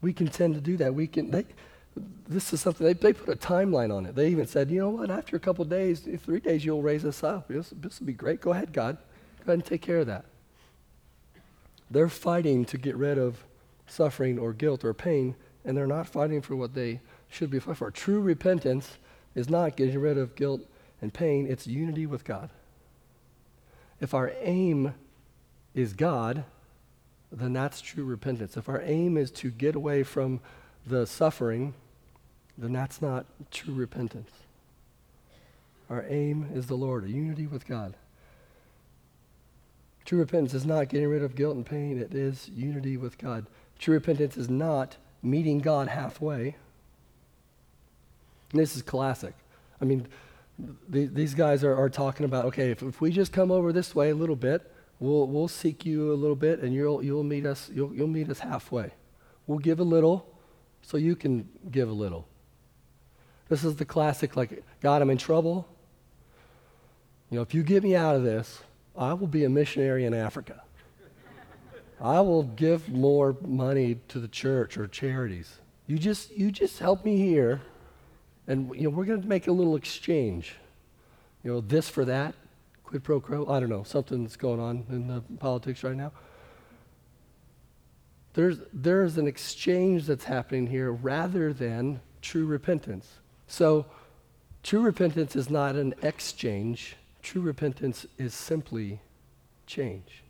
We 0.00 0.12
can 0.12 0.28
tend 0.28 0.54
to 0.54 0.60
do 0.60 0.76
that. 0.78 0.94
We 0.94 1.06
can. 1.06 1.30
They, 1.30 1.44
this 2.28 2.52
is 2.52 2.60
something 2.60 2.86
they, 2.86 2.92
they 2.92 3.12
put 3.12 3.28
a 3.28 3.36
timeline 3.36 3.94
on 3.94 4.06
it. 4.06 4.14
They 4.14 4.28
even 4.28 4.46
said, 4.46 4.70
you 4.70 4.80
know 4.80 4.90
what? 4.90 5.10
After 5.10 5.36
a 5.36 5.40
couple 5.40 5.64
days, 5.64 6.06
three 6.24 6.40
days, 6.40 6.64
you'll 6.64 6.82
raise 6.82 7.04
us 7.04 7.24
up. 7.24 7.48
This, 7.48 7.72
this 7.76 7.98
will 7.98 8.06
be 8.06 8.12
great. 8.12 8.40
Go 8.40 8.52
ahead, 8.52 8.72
God. 8.72 8.96
Go 9.38 9.52
ahead 9.52 9.54
and 9.54 9.64
take 9.64 9.82
care 9.82 9.98
of 9.98 10.06
that. 10.06 10.24
They're 11.90 12.08
fighting 12.08 12.64
to 12.66 12.78
get 12.78 12.96
rid 12.96 13.18
of 13.18 13.44
suffering 13.86 14.38
or 14.38 14.52
guilt 14.52 14.84
or 14.84 14.94
pain, 14.94 15.34
and 15.64 15.76
they're 15.76 15.86
not 15.86 16.06
fighting 16.06 16.42
for 16.42 16.54
what 16.54 16.74
they 16.74 17.00
should 17.28 17.50
be 17.50 17.58
fighting 17.58 17.74
for. 17.74 17.90
True 17.90 18.20
repentance 18.20 18.98
is 19.34 19.48
not 19.48 19.76
getting 19.76 19.98
rid 19.98 20.18
of 20.18 20.36
guilt 20.36 20.60
and 21.00 21.12
pain, 21.12 21.46
it's 21.48 21.66
unity 21.66 22.06
with 22.06 22.24
God. 22.24 22.50
If 24.00 24.14
our 24.14 24.32
aim 24.40 24.94
is 25.74 25.92
God, 25.92 26.44
then 27.30 27.52
that's 27.52 27.80
true 27.80 28.04
repentance. 28.04 28.56
If 28.56 28.68
our 28.68 28.80
aim 28.82 29.16
is 29.16 29.30
to 29.32 29.50
get 29.50 29.74
away 29.74 30.02
from 30.02 30.40
the 30.86 31.06
suffering, 31.06 31.74
then 32.56 32.72
that's 32.72 33.02
not 33.02 33.26
true 33.50 33.74
repentance. 33.74 34.30
Our 35.90 36.04
aim 36.08 36.50
is 36.54 36.66
the 36.66 36.76
Lord, 36.76 37.04
a 37.04 37.10
unity 37.10 37.46
with 37.46 37.66
God. 37.66 37.94
True 40.04 40.18
repentance 40.18 40.54
is 40.54 40.64
not 40.64 40.88
getting 40.88 41.08
rid 41.08 41.22
of 41.22 41.34
guilt 41.34 41.56
and 41.56 41.66
pain, 41.66 41.98
it 41.98 42.14
is 42.14 42.50
unity 42.54 42.96
with 42.96 43.18
God. 43.18 43.46
True 43.78 43.94
repentance 43.94 44.36
is 44.36 44.48
not 44.48 44.96
meeting 45.22 45.58
God 45.58 45.88
halfway. 45.88 46.56
And 48.52 48.60
this 48.60 48.74
is 48.74 48.82
classic. 48.82 49.34
I 49.80 49.84
mean, 49.84 50.08
th- 50.92 51.10
these 51.12 51.34
guys 51.34 51.64
are, 51.64 51.74
are 51.74 51.88
talking 51.88 52.24
about 52.24 52.44
okay, 52.46 52.70
if, 52.70 52.82
if 52.82 53.00
we 53.00 53.10
just 53.10 53.32
come 53.32 53.50
over 53.50 53.72
this 53.72 53.94
way 53.94 54.10
a 54.10 54.14
little 54.14 54.36
bit, 54.36 54.70
we'll, 55.00 55.26
we'll 55.26 55.48
seek 55.48 55.84
you 55.84 56.12
a 56.12 56.14
little 56.14 56.36
bit 56.36 56.60
and 56.60 56.74
you'll, 56.74 57.02
you'll, 57.02 57.24
meet 57.24 57.46
us, 57.46 57.70
you'll, 57.74 57.94
you'll 57.94 58.08
meet 58.08 58.28
us 58.30 58.40
halfway. 58.40 58.92
We'll 59.46 59.58
give 59.58 59.80
a 59.80 59.84
little 59.84 60.34
so 60.82 60.96
you 60.96 61.16
can 61.16 61.48
give 61.70 61.88
a 61.88 61.92
little. 61.92 62.26
This 63.48 63.64
is 63.64 63.76
the 63.76 63.84
classic, 63.84 64.36
like, 64.36 64.62
God, 64.80 65.00
I'm 65.00 65.10
in 65.10 65.18
trouble. 65.18 65.66
You 67.30 67.36
know, 67.36 67.42
if 67.42 67.54
you 67.54 67.62
get 67.62 67.82
me 67.82 67.96
out 67.96 68.14
of 68.14 68.22
this, 68.22 68.62
I 68.96 69.14
will 69.14 69.26
be 69.26 69.44
a 69.44 69.48
missionary 69.48 70.04
in 70.04 70.12
Africa. 70.12 70.62
I 72.00 72.20
will 72.20 72.44
give 72.44 72.88
more 72.88 73.36
money 73.42 73.96
to 74.08 74.20
the 74.20 74.28
church 74.28 74.76
or 74.76 74.86
charities. 74.86 75.58
You 75.86 75.98
just, 75.98 76.30
you 76.30 76.52
just 76.52 76.78
help 76.78 77.04
me 77.04 77.16
here, 77.16 77.62
and 78.48 78.74
you 78.74 78.84
know, 78.84 78.90
we're 78.90 79.04
going 79.04 79.22
to 79.22 79.28
make 79.28 79.46
a 79.46 79.52
little 79.52 79.76
exchange. 79.76 80.56
You 81.44 81.52
know, 81.52 81.60
this 81.60 81.88
for 81.88 82.04
that, 82.06 82.34
quid 82.82 83.04
pro 83.04 83.20
quo. 83.20 83.46
I 83.48 83.60
don't 83.60 83.68
know, 83.68 83.84
something's 83.84 84.36
going 84.36 84.58
on 84.58 84.86
in 84.88 85.06
the 85.06 85.20
politics 85.38 85.84
right 85.84 85.94
now. 85.94 86.10
There's, 88.32 88.58
there's 88.72 89.18
an 89.18 89.26
exchange 89.26 90.06
that's 90.06 90.24
happening 90.24 90.66
here 90.66 90.90
rather 90.90 91.52
than 91.52 92.00
true 92.22 92.46
repentance. 92.46 93.06
So, 93.46 93.86
true 94.62 94.80
repentance 94.80 95.36
is 95.36 95.50
not 95.50 95.76
an 95.76 95.94
exchange, 96.02 96.96
true 97.22 97.42
repentance 97.42 98.06
is 98.16 98.32
simply 98.32 99.00
change. 99.66 100.22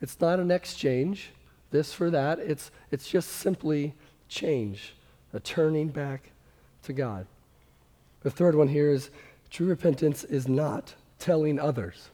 It's 0.00 0.20
not 0.20 0.40
an 0.40 0.50
exchange, 0.50 1.30
this 1.70 1.92
for 1.92 2.10
that. 2.10 2.38
It's, 2.38 2.70
it's 2.90 3.08
just 3.08 3.30
simply 3.30 3.94
change, 4.28 4.94
a 5.32 5.40
turning 5.40 5.88
back 5.88 6.30
to 6.88 6.92
God. 6.92 7.26
The 8.22 8.30
third 8.30 8.56
one 8.56 8.68
here 8.68 8.90
is 8.90 9.10
true 9.50 9.68
repentance 9.68 10.24
is 10.24 10.48
not 10.48 10.94
telling 11.18 11.58
others. 11.58 12.10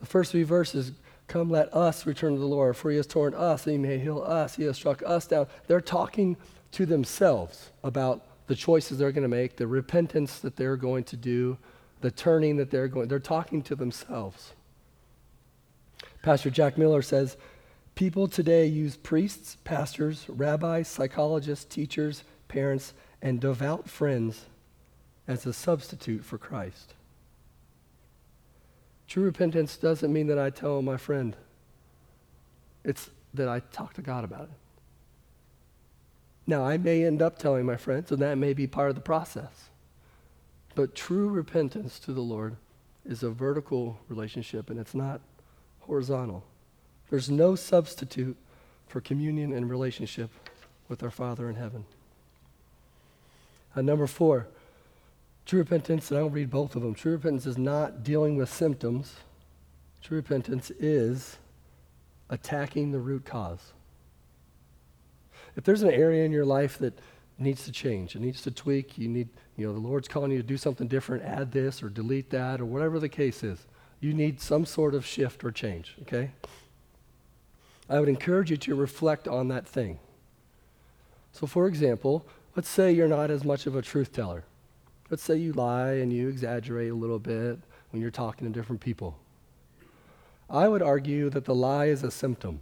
The 0.00 0.06
first 0.06 0.32
three 0.32 0.42
verses 0.42 0.92
come, 1.28 1.50
let 1.50 1.72
us 1.74 2.06
return 2.06 2.34
to 2.34 2.38
the 2.38 2.46
Lord, 2.46 2.76
for 2.76 2.90
he 2.90 2.96
has 2.96 3.06
torn 3.06 3.34
us, 3.34 3.66
and 3.66 3.72
he 3.72 3.78
may 3.78 3.98
heal 3.98 4.22
us, 4.22 4.56
he 4.56 4.64
has 4.64 4.76
struck 4.76 5.02
us 5.06 5.26
down. 5.26 5.46
They're 5.66 5.80
talking 5.80 6.36
to 6.72 6.86
themselves 6.86 7.70
about 7.84 8.24
the 8.46 8.54
choices 8.54 8.98
they're 8.98 9.12
going 9.12 9.22
to 9.22 9.28
make, 9.28 9.56
the 9.56 9.66
repentance 9.66 10.38
that 10.40 10.56
they're 10.56 10.76
going 10.76 11.04
to 11.04 11.16
do, 11.16 11.58
the 12.00 12.10
turning 12.10 12.56
that 12.56 12.70
they're 12.70 12.88
going. 12.88 13.08
They're 13.08 13.18
talking 13.18 13.62
to 13.64 13.76
themselves. 13.76 14.52
Pastor 16.22 16.50
Jack 16.50 16.78
Miller 16.78 17.02
says, 17.02 17.36
People 17.94 18.28
today 18.28 18.64
use 18.66 18.96
priests, 18.96 19.56
pastors, 19.64 20.24
rabbis, 20.28 20.86
psychologists, 20.88 21.64
teachers, 21.64 22.22
parents, 22.48 22.94
and 23.22 23.40
devout 23.40 23.88
friends 23.88 24.46
as 25.26 25.44
a 25.46 25.52
substitute 25.52 26.24
for 26.24 26.38
Christ. 26.38 26.94
True 29.06 29.24
repentance 29.24 29.76
doesn't 29.76 30.12
mean 30.12 30.26
that 30.26 30.38
I 30.38 30.50
tell 30.50 30.82
my 30.82 30.96
friend, 30.96 31.36
it's 32.84 33.10
that 33.34 33.48
I 33.48 33.60
talk 33.60 33.94
to 33.94 34.02
God 34.02 34.24
about 34.24 34.44
it. 34.44 34.50
Now, 36.46 36.64
I 36.64 36.78
may 36.78 37.04
end 37.04 37.20
up 37.20 37.38
telling 37.38 37.66
my 37.66 37.76
friends, 37.76 38.10
and 38.10 38.22
that 38.22 38.38
may 38.38 38.54
be 38.54 38.66
part 38.66 38.88
of 38.88 38.94
the 38.94 39.02
process. 39.02 39.68
But 40.74 40.94
true 40.94 41.28
repentance 41.28 41.98
to 42.00 42.12
the 42.12 42.22
Lord 42.22 42.56
is 43.04 43.22
a 43.22 43.30
vertical 43.30 43.98
relationship, 44.08 44.70
and 44.70 44.78
it's 44.78 44.94
not 44.94 45.20
horizontal. 45.80 46.44
There's 47.10 47.28
no 47.28 47.54
substitute 47.54 48.36
for 48.86 49.00
communion 49.00 49.52
and 49.52 49.68
relationship 49.68 50.30
with 50.88 51.02
our 51.02 51.10
Father 51.10 51.50
in 51.50 51.56
heaven. 51.56 51.84
And 53.78 53.86
number 53.86 54.08
four, 54.08 54.48
true 55.46 55.60
repentance, 55.60 56.10
and 56.10 56.18
I'll 56.18 56.28
read 56.28 56.50
both 56.50 56.74
of 56.74 56.82
them. 56.82 56.94
True 56.94 57.12
repentance 57.12 57.46
is 57.46 57.56
not 57.56 58.02
dealing 58.02 58.36
with 58.36 58.52
symptoms, 58.52 59.14
true 60.02 60.16
repentance 60.16 60.70
is 60.72 61.36
attacking 62.28 62.90
the 62.90 62.98
root 62.98 63.24
cause. 63.24 63.72
If 65.56 65.62
there's 65.64 65.82
an 65.82 65.90
area 65.90 66.24
in 66.24 66.32
your 66.32 66.44
life 66.44 66.78
that 66.78 66.98
needs 67.38 67.64
to 67.66 67.72
change, 67.72 68.16
it 68.16 68.20
needs 68.20 68.42
to 68.42 68.50
tweak, 68.50 68.98
you 68.98 69.08
need, 69.08 69.28
you 69.56 69.66
know, 69.66 69.72
the 69.72 69.78
Lord's 69.78 70.08
calling 70.08 70.32
you 70.32 70.38
to 70.38 70.42
do 70.42 70.56
something 70.56 70.88
different, 70.88 71.22
add 71.24 71.52
this 71.52 71.80
or 71.80 71.88
delete 71.88 72.30
that 72.30 72.60
or 72.60 72.64
whatever 72.64 72.98
the 72.98 73.08
case 73.08 73.44
is. 73.44 73.64
You 74.00 74.12
need 74.12 74.40
some 74.40 74.66
sort 74.66 74.94
of 74.94 75.06
shift 75.06 75.44
or 75.44 75.52
change, 75.52 75.94
okay? 76.02 76.32
I 77.88 78.00
would 78.00 78.08
encourage 78.08 78.50
you 78.50 78.56
to 78.56 78.74
reflect 78.74 79.28
on 79.28 79.48
that 79.48 79.66
thing. 79.66 80.00
So, 81.32 81.46
for 81.46 81.68
example, 81.68 82.26
let's 82.58 82.68
say 82.68 82.90
you're 82.90 83.06
not 83.06 83.30
as 83.30 83.44
much 83.44 83.68
of 83.68 83.76
a 83.76 83.82
truth 83.82 84.10
teller. 84.10 84.42
Let's 85.10 85.22
say 85.22 85.36
you 85.36 85.52
lie 85.52 85.92
and 85.92 86.12
you 86.12 86.28
exaggerate 86.28 86.90
a 86.90 86.94
little 86.94 87.20
bit 87.20 87.60
when 87.92 88.02
you're 88.02 88.10
talking 88.10 88.48
to 88.48 88.52
different 88.52 88.80
people. 88.80 89.16
I 90.50 90.66
would 90.66 90.82
argue 90.82 91.30
that 91.30 91.44
the 91.44 91.54
lie 91.54 91.84
is 91.84 92.02
a 92.02 92.10
symptom. 92.10 92.60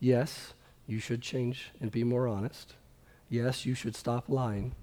Yes, 0.00 0.54
you 0.86 0.98
should 0.98 1.20
change 1.20 1.72
and 1.78 1.90
be 1.90 2.04
more 2.04 2.26
honest. 2.26 2.76
Yes, 3.28 3.66
you 3.66 3.74
should 3.74 3.94
stop 3.94 4.30
lying. 4.30 4.74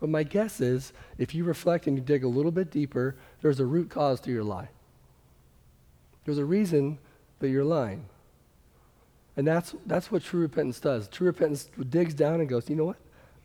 But 0.00 0.08
my 0.08 0.24
guess 0.24 0.60
is 0.60 0.92
if 1.16 1.32
you 1.32 1.44
reflect 1.44 1.86
and 1.86 1.96
you 1.96 2.02
dig 2.02 2.24
a 2.24 2.28
little 2.28 2.50
bit 2.50 2.72
deeper, 2.72 3.14
there's 3.40 3.60
a 3.60 3.66
root 3.66 3.88
cause 3.88 4.18
to 4.22 4.32
your 4.32 4.42
lie. 4.42 4.70
There's 6.24 6.38
a 6.38 6.44
reason 6.44 6.98
that 7.38 7.50
you're 7.50 7.62
lying. 7.62 8.06
And 9.36 9.46
that's, 9.46 9.76
that's 9.86 10.10
what 10.10 10.24
true 10.24 10.40
repentance 10.40 10.80
does. 10.80 11.06
True 11.06 11.28
repentance 11.28 11.70
digs 11.88 12.14
down 12.14 12.40
and 12.40 12.48
goes, 12.48 12.68
you 12.68 12.74
know 12.74 12.86
what? 12.86 12.96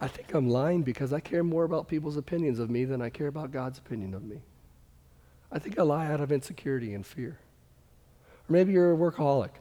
I 0.01 0.07
think 0.07 0.33
I'm 0.33 0.49
lying 0.49 0.81
because 0.81 1.13
I 1.13 1.19
care 1.19 1.43
more 1.43 1.63
about 1.63 1.87
people's 1.87 2.17
opinions 2.17 2.57
of 2.57 2.71
me 2.71 2.85
than 2.85 3.03
I 3.03 3.09
care 3.09 3.27
about 3.27 3.51
God's 3.51 3.77
opinion 3.77 4.15
of 4.15 4.23
me. 4.23 4.41
I 5.51 5.59
think 5.59 5.77
I 5.77 5.83
lie 5.83 6.07
out 6.07 6.19
of 6.19 6.31
insecurity 6.31 6.95
and 6.95 7.05
fear. 7.05 7.37
Or 8.49 8.51
maybe 8.51 8.73
you're 8.73 8.93
a 8.93 8.97
workaholic. 8.97 9.51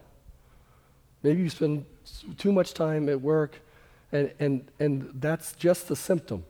Maybe 1.22 1.42
you 1.42 1.50
spend 1.50 1.84
too 2.38 2.52
much 2.52 2.72
time 2.72 3.10
at 3.10 3.20
work, 3.20 3.60
and, 4.12 4.32
and, 4.40 4.66
and 4.80 5.10
that's 5.16 5.52
just 5.52 5.88
the 5.88 5.96
symptom. 5.96 6.44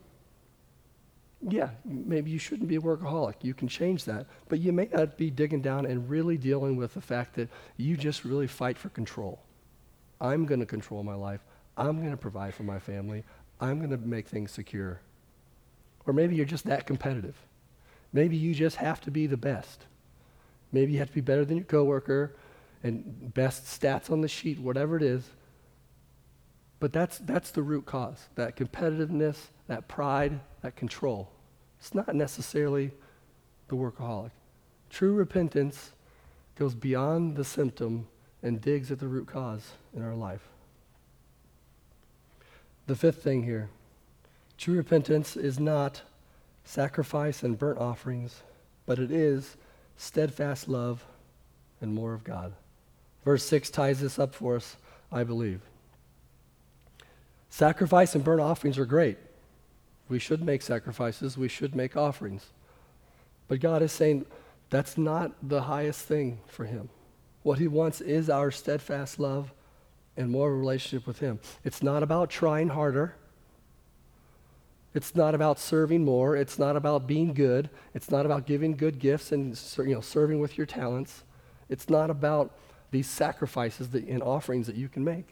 Yeah, 1.42 1.70
maybe 1.84 2.30
you 2.30 2.38
shouldn't 2.38 2.68
be 2.68 2.76
a 2.76 2.80
workaholic. 2.80 3.34
You 3.42 3.54
can 3.54 3.66
change 3.66 4.04
that. 4.04 4.26
But 4.48 4.60
you 4.60 4.72
may 4.72 4.88
not 4.92 5.16
be 5.16 5.30
digging 5.30 5.62
down 5.62 5.86
and 5.86 6.08
really 6.08 6.36
dealing 6.36 6.76
with 6.76 6.94
the 6.94 7.00
fact 7.00 7.34
that 7.36 7.48
you 7.76 7.96
just 7.96 8.24
really 8.24 8.46
fight 8.46 8.78
for 8.78 8.90
control. 8.90 9.40
I'm 10.20 10.44
going 10.44 10.60
to 10.60 10.66
control 10.66 11.02
my 11.02 11.14
life. 11.14 11.40
I'm 11.76 11.98
going 11.98 12.10
to 12.10 12.16
provide 12.16 12.54
for 12.54 12.62
my 12.62 12.78
family. 12.78 13.24
I'm 13.60 13.78
going 13.78 13.90
to 13.90 13.96
make 13.98 14.28
things 14.28 14.50
secure. 14.50 15.00
Or 16.06 16.12
maybe 16.12 16.34
you're 16.34 16.46
just 16.46 16.64
that 16.66 16.86
competitive. 16.86 17.36
Maybe 18.12 18.36
you 18.36 18.54
just 18.54 18.76
have 18.76 19.00
to 19.02 19.10
be 19.10 19.26
the 19.26 19.36
best. 19.36 19.84
Maybe 20.72 20.92
you 20.92 20.98
have 20.98 21.08
to 21.08 21.14
be 21.14 21.20
better 21.20 21.44
than 21.44 21.56
your 21.56 21.66
coworker 21.66 22.34
and 22.82 23.32
best 23.34 23.64
stats 23.64 24.10
on 24.10 24.20
the 24.20 24.28
sheet, 24.28 24.58
whatever 24.58 24.96
it 24.96 25.02
is. 25.02 25.28
But 26.78 26.92
that's, 26.92 27.18
that's 27.18 27.50
the 27.50 27.62
root 27.62 27.84
cause 27.84 28.28
that 28.36 28.56
competitiveness, 28.56 29.36
that 29.68 29.86
pride, 29.86 30.40
that 30.62 30.76
control. 30.76 31.30
It's 31.78 31.94
not 31.94 32.14
necessarily 32.14 32.92
the 33.68 33.76
workaholic. 33.76 34.30
True 34.88 35.12
repentance 35.12 35.92
goes 36.56 36.74
beyond 36.74 37.36
the 37.36 37.44
symptom 37.44 38.08
and 38.42 38.60
digs 38.60 38.90
at 38.90 38.98
the 38.98 39.08
root 39.08 39.28
cause 39.28 39.72
in 39.94 40.02
our 40.02 40.14
life. 40.14 40.48
The 42.90 42.96
fifth 42.96 43.22
thing 43.22 43.44
here 43.44 43.68
true 44.58 44.76
repentance 44.76 45.36
is 45.36 45.60
not 45.60 46.02
sacrifice 46.64 47.44
and 47.44 47.56
burnt 47.56 47.78
offerings, 47.78 48.42
but 48.84 48.98
it 48.98 49.12
is 49.12 49.56
steadfast 49.96 50.68
love 50.68 51.06
and 51.80 51.94
more 51.94 52.14
of 52.14 52.24
God. 52.24 52.52
Verse 53.24 53.44
6 53.44 53.70
ties 53.70 54.00
this 54.00 54.18
up 54.18 54.34
for 54.34 54.56
us, 54.56 54.76
I 55.12 55.22
believe. 55.22 55.60
Sacrifice 57.48 58.16
and 58.16 58.24
burnt 58.24 58.40
offerings 58.40 58.76
are 58.76 58.84
great. 58.84 59.18
We 60.08 60.18
should 60.18 60.42
make 60.42 60.60
sacrifices, 60.60 61.38
we 61.38 61.46
should 61.46 61.76
make 61.76 61.96
offerings. 61.96 62.46
But 63.46 63.60
God 63.60 63.82
is 63.82 63.92
saying 63.92 64.26
that's 64.68 64.98
not 64.98 65.30
the 65.48 65.62
highest 65.62 66.06
thing 66.06 66.40
for 66.48 66.64
Him. 66.64 66.88
What 67.44 67.60
He 67.60 67.68
wants 67.68 68.00
is 68.00 68.28
our 68.28 68.50
steadfast 68.50 69.20
love 69.20 69.52
and 70.20 70.30
more 70.30 70.48
of 70.48 70.54
a 70.54 70.58
relationship 70.58 71.06
with 71.06 71.18
Him. 71.18 71.40
It's 71.64 71.82
not 71.82 72.02
about 72.02 72.30
trying 72.30 72.68
harder. 72.68 73.16
It's 74.92 75.14
not 75.14 75.34
about 75.34 75.58
serving 75.58 76.04
more. 76.04 76.36
It's 76.36 76.58
not 76.58 76.76
about 76.76 77.06
being 77.06 77.32
good. 77.32 77.70
It's 77.94 78.10
not 78.10 78.26
about 78.26 78.46
giving 78.46 78.76
good 78.76 78.98
gifts 78.98 79.32
and 79.32 79.58
you 79.78 79.94
know, 79.94 80.00
serving 80.00 80.40
with 80.40 80.58
your 80.58 80.66
talents. 80.66 81.24
It's 81.68 81.88
not 81.88 82.10
about 82.10 82.52
these 82.90 83.08
sacrifices 83.08 83.90
that, 83.90 84.04
and 84.04 84.22
offerings 84.22 84.66
that 84.66 84.76
you 84.76 84.88
can 84.88 85.04
make. 85.04 85.28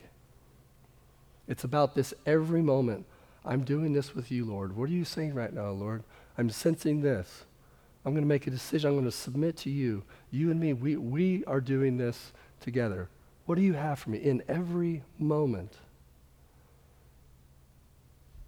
It's 1.47 1.63
about 1.63 1.93
this 1.93 2.13
every 2.25 2.61
moment. 2.61 3.05
I'm 3.45 3.63
doing 3.63 3.93
this 3.93 4.15
with 4.15 4.31
you, 4.31 4.45
Lord. 4.45 4.75
What 4.75 4.89
are 4.89 4.93
you 4.93 5.05
saying 5.05 5.33
right 5.33 5.53
now, 5.53 5.71
Lord? 5.71 6.03
I'm 6.37 6.49
sensing 6.49 7.01
this. 7.01 7.45
I'm 8.05 8.13
going 8.13 8.23
to 8.23 8.27
make 8.27 8.47
a 8.47 8.51
decision. 8.51 8.89
I'm 8.89 8.95
going 8.95 9.05
to 9.05 9.11
submit 9.11 9.57
to 9.57 9.69
you. 9.69 10.03
You 10.31 10.51
and 10.51 10.59
me, 10.59 10.73
we, 10.73 10.95
we 10.95 11.43
are 11.45 11.59
doing 11.59 11.97
this 11.97 12.31
together. 12.61 13.09
What 13.49 13.57
do 13.57 13.63
you 13.63 13.73
have 13.73 13.97
for 13.97 14.11
me 14.11 14.19
in 14.19 14.43
every 14.47 15.01
moment? 15.17 15.73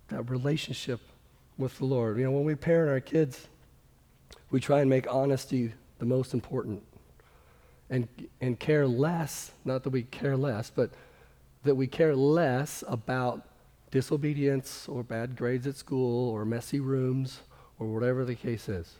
That 0.09 0.29
relationship 0.29 0.99
with 1.57 1.75
the 1.79 1.85
Lord. 1.85 2.19
You 2.19 2.25
know, 2.25 2.31
when 2.33 2.43
we 2.43 2.53
parent 2.53 2.91
our 2.91 2.99
kids, 2.99 3.47
we 4.51 4.59
try 4.59 4.81
and 4.81 4.87
make 4.87 5.11
honesty 5.11 5.73
the 5.97 6.05
most 6.05 6.35
important 6.35 6.83
and, 7.89 8.07
and 8.41 8.59
care 8.59 8.85
less, 8.85 9.49
not 9.65 9.81
that 9.85 9.89
we 9.89 10.03
care 10.03 10.37
less, 10.37 10.69
but 10.69 10.91
that 11.63 11.73
we 11.73 11.87
care 11.87 12.15
less 12.15 12.83
about 12.87 13.41
disobedience 13.89 14.87
or 14.87 15.01
bad 15.01 15.35
grades 15.35 15.65
at 15.65 15.77
school 15.77 16.29
or 16.29 16.45
messy 16.45 16.79
rooms 16.79 17.39
or 17.79 17.87
whatever 17.87 18.23
the 18.23 18.35
case 18.35 18.69
is. 18.69 18.97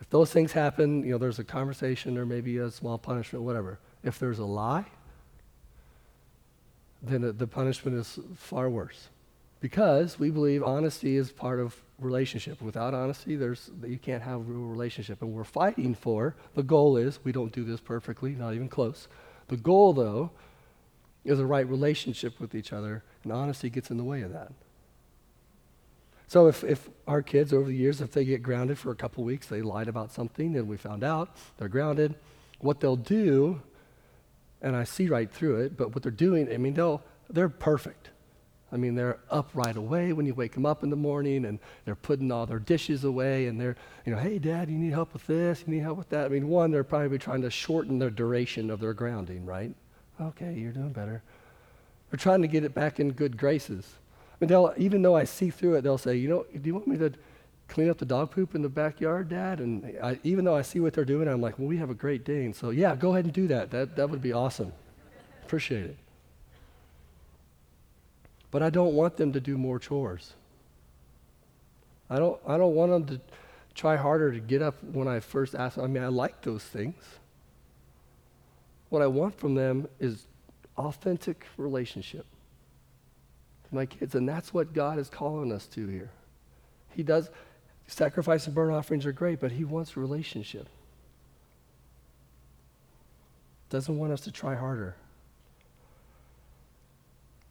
If 0.00 0.08
those 0.08 0.32
things 0.32 0.52
happen, 0.52 1.02
you 1.02 1.10
know, 1.10 1.18
there's 1.18 1.40
a 1.40 1.44
conversation 1.44 2.16
or 2.16 2.24
maybe 2.24 2.58
a 2.58 2.70
small 2.70 2.96
punishment, 2.96 3.44
whatever. 3.44 3.80
If 4.04 4.20
there's 4.20 4.38
a 4.38 4.44
lie, 4.44 4.86
then 7.02 7.34
the 7.36 7.46
punishment 7.46 7.96
is 7.96 8.18
far 8.36 8.68
worse. 8.68 9.08
Because 9.60 10.18
we 10.18 10.30
believe 10.30 10.62
honesty 10.62 11.16
is 11.16 11.32
part 11.32 11.60
of 11.60 11.76
relationship. 11.98 12.62
Without 12.62 12.94
honesty, 12.94 13.36
there's, 13.36 13.70
you 13.86 13.98
can't 13.98 14.22
have 14.22 14.36
a 14.36 14.42
real 14.42 14.66
relationship. 14.66 15.20
And 15.20 15.32
we're 15.32 15.44
fighting 15.44 15.94
for, 15.94 16.34
the 16.54 16.62
goal 16.62 16.96
is, 16.96 17.18
we 17.24 17.32
don't 17.32 17.52
do 17.52 17.64
this 17.64 17.80
perfectly, 17.80 18.30
not 18.30 18.54
even 18.54 18.68
close. 18.68 19.06
The 19.48 19.58
goal, 19.58 19.92
though, 19.92 20.30
is 21.24 21.38
a 21.38 21.44
right 21.44 21.68
relationship 21.68 22.40
with 22.40 22.54
each 22.54 22.72
other, 22.72 23.02
and 23.22 23.32
honesty 23.32 23.68
gets 23.68 23.90
in 23.90 23.98
the 23.98 24.04
way 24.04 24.22
of 24.22 24.32
that. 24.32 24.52
So 26.26 26.46
if, 26.46 26.62
if 26.62 26.88
our 27.08 27.22
kids 27.22 27.52
over 27.52 27.66
the 27.66 27.76
years, 27.76 28.00
if 28.00 28.12
they 28.12 28.24
get 28.24 28.42
grounded 28.42 28.78
for 28.78 28.92
a 28.92 28.94
couple 28.94 29.24
weeks, 29.24 29.48
they 29.48 29.62
lied 29.62 29.88
about 29.88 30.12
something 30.12 30.56
and 30.56 30.68
we 30.68 30.76
found 30.76 31.02
out, 31.02 31.36
they're 31.58 31.68
grounded, 31.68 32.14
what 32.60 32.78
they'll 32.78 32.94
do, 32.94 33.60
and 34.62 34.76
I 34.76 34.84
see 34.84 35.08
right 35.08 35.30
through 35.30 35.62
it, 35.62 35.76
but 35.76 35.94
what 35.94 36.02
they're 36.02 36.12
doing, 36.12 36.52
I 36.52 36.56
mean, 36.56 36.74
they'll, 36.74 37.02
they're 37.28 37.48
perfect. 37.48 38.10
I 38.72 38.76
mean, 38.76 38.94
they're 38.94 39.18
up 39.30 39.50
right 39.52 39.74
away 39.74 40.12
when 40.12 40.26
you 40.26 40.34
wake 40.34 40.52
them 40.52 40.64
up 40.64 40.84
in 40.84 40.90
the 40.90 40.96
morning 40.96 41.44
and 41.44 41.58
they're 41.84 41.96
putting 41.96 42.30
all 42.30 42.46
their 42.46 42.60
dishes 42.60 43.02
away 43.02 43.46
and 43.46 43.60
they're, 43.60 43.76
you 44.06 44.14
know, 44.14 44.18
hey, 44.20 44.38
dad, 44.38 44.70
you 44.70 44.78
need 44.78 44.92
help 44.92 45.12
with 45.12 45.26
this? 45.26 45.64
You 45.66 45.74
need 45.74 45.82
help 45.82 45.98
with 45.98 46.08
that? 46.10 46.26
I 46.26 46.28
mean, 46.28 46.48
one, 46.48 46.70
they're 46.70 46.84
probably 46.84 47.18
trying 47.18 47.42
to 47.42 47.50
shorten 47.50 47.98
the 47.98 48.10
duration 48.10 48.70
of 48.70 48.78
their 48.78 48.94
grounding, 48.94 49.44
right? 49.44 49.74
Okay, 50.20 50.54
you're 50.54 50.72
doing 50.72 50.92
better. 50.92 51.22
They're 52.10 52.18
trying 52.18 52.42
to 52.42 52.48
get 52.48 52.64
it 52.64 52.74
back 52.74 53.00
in 53.00 53.12
good 53.12 53.36
graces. 53.36 53.86
I 54.40 54.44
mean, 54.44 54.48
they'll, 54.48 54.72
even 54.76 55.02
though 55.02 55.16
I 55.16 55.24
see 55.24 55.50
through 55.50 55.74
it, 55.74 55.82
they'll 55.82 55.98
say, 55.98 56.16
you 56.16 56.28
know, 56.28 56.46
do 56.52 56.60
you 56.62 56.74
want 56.74 56.86
me 56.86 56.96
to 56.98 57.12
clean 57.70 57.88
up 57.88 57.98
the 57.98 58.04
dog 58.04 58.30
poop 58.32 58.54
in 58.54 58.62
the 58.62 58.68
backyard, 58.68 59.28
Dad? 59.28 59.60
And 59.60 59.96
I, 60.02 60.18
even 60.24 60.44
though 60.44 60.56
I 60.56 60.62
see 60.62 60.80
what 60.80 60.92
they're 60.92 61.04
doing, 61.04 61.28
I'm 61.28 61.40
like, 61.40 61.58
well, 61.58 61.68
we 61.68 61.78
have 61.78 61.88
a 61.88 61.94
great 61.94 62.24
Dane. 62.24 62.52
So, 62.52 62.70
yeah, 62.70 62.94
go 62.96 63.12
ahead 63.12 63.24
and 63.24 63.32
do 63.32 63.46
that. 63.46 63.70
That, 63.70 63.96
that 63.96 64.10
would 64.10 64.20
be 64.20 64.32
awesome. 64.32 64.72
Appreciate 65.44 65.84
it. 65.84 65.96
But 68.50 68.62
I 68.62 68.70
don't 68.70 68.94
want 68.94 69.16
them 69.16 69.32
to 69.32 69.40
do 69.40 69.56
more 69.56 69.78
chores. 69.78 70.34
I 72.10 72.18
don't, 72.18 72.40
I 72.46 72.58
don't 72.58 72.74
want 72.74 72.90
them 72.90 73.06
to 73.16 73.20
try 73.74 73.96
harder 73.96 74.32
to 74.32 74.40
get 74.40 74.60
up 74.60 74.82
when 74.82 75.06
I 75.06 75.20
first 75.20 75.54
ask 75.54 75.76
them. 75.76 75.84
I 75.84 75.88
mean, 75.88 76.02
I 76.02 76.08
like 76.08 76.42
those 76.42 76.64
things. 76.64 77.02
What 78.88 79.00
I 79.00 79.06
want 79.06 79.38
from 79.38 79.54
them 79.54 79.86
is 80.00 80.26
authentic 80.76 81.46
relationship 81.56 82.26
with 83.62 83.72
my 83.72 83.86
kids. 83.86 84.16
And 84.16 84.28
that's 84.28 84.52
what 84.52 84.72
God 84.72 84.98
is 84.98 85.08
calling 85.08 85.52
us 85.52 85.66
to 85.68 85.86
here. 85.86 86.10
He 86.90 87.04
does, 87.04 87.30
sacrifice 87.90 88.46
and 88.46 88.54
burnt 88.54 88.72
offerings 88.72 89.06
are 89.06 89.12
great, 89.12 89.40
but 89.40 89.52
He 89.52 89.64
wants 89.64 89.96
relationship. 89.96 90.68
Doesn't 93.68 93.98
want 93.98 94.12
us 94.12 94.20
to 94.22 94.32
try 94.32 94.54
harder. 94.54 94.96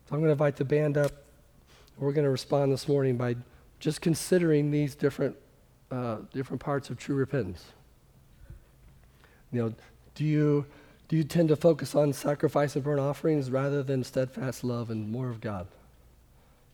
So 0.08 0.16
I'm 0.16 0.22
going 0.22 0.30
to 0.30 0.34
invite 0.34 0.56
the 0.56 0.66
band 0.66 0.98
up. 0.98 1.12
We're 1.98 2.14
going 2.14 2.26
to 2.26 2.32
respond 2.32 2.72
this 2.72 2.88
morning 2.88 3.16
by 3.18 3.36
just 3.80 4.02
considering 4.02 4.72
these 4.72 4.96
different, 4.96 5.36
uh, 5.92 6.18
different 6.34 6.62
parts 6.62 6.90
of 6.90 6.98
true 6.98 7.16
repentance. 7.16 7.66
You 9.52 9.62
know, 9.62 9.74
do 10.16 10.26
you, 10.26 10.66
do 11.08 11.16
you 11.16 11.24
tend 11.24 11.50
to 11.50 11.56
focus 11.56 11.96
on 11.96 12.12
sacrifice 12.14 12.76
and 12.76 12.84
burnt 12.84 13.00
offerings 13.00 13.50
rather 13.50 13.84
than 13.84 14.04
steadfast 14.04 14.64
love 14.64 14.90
and 14.90 15.12
more 15.12 15.30
of 15.30 15.42
God? 15.42 15.68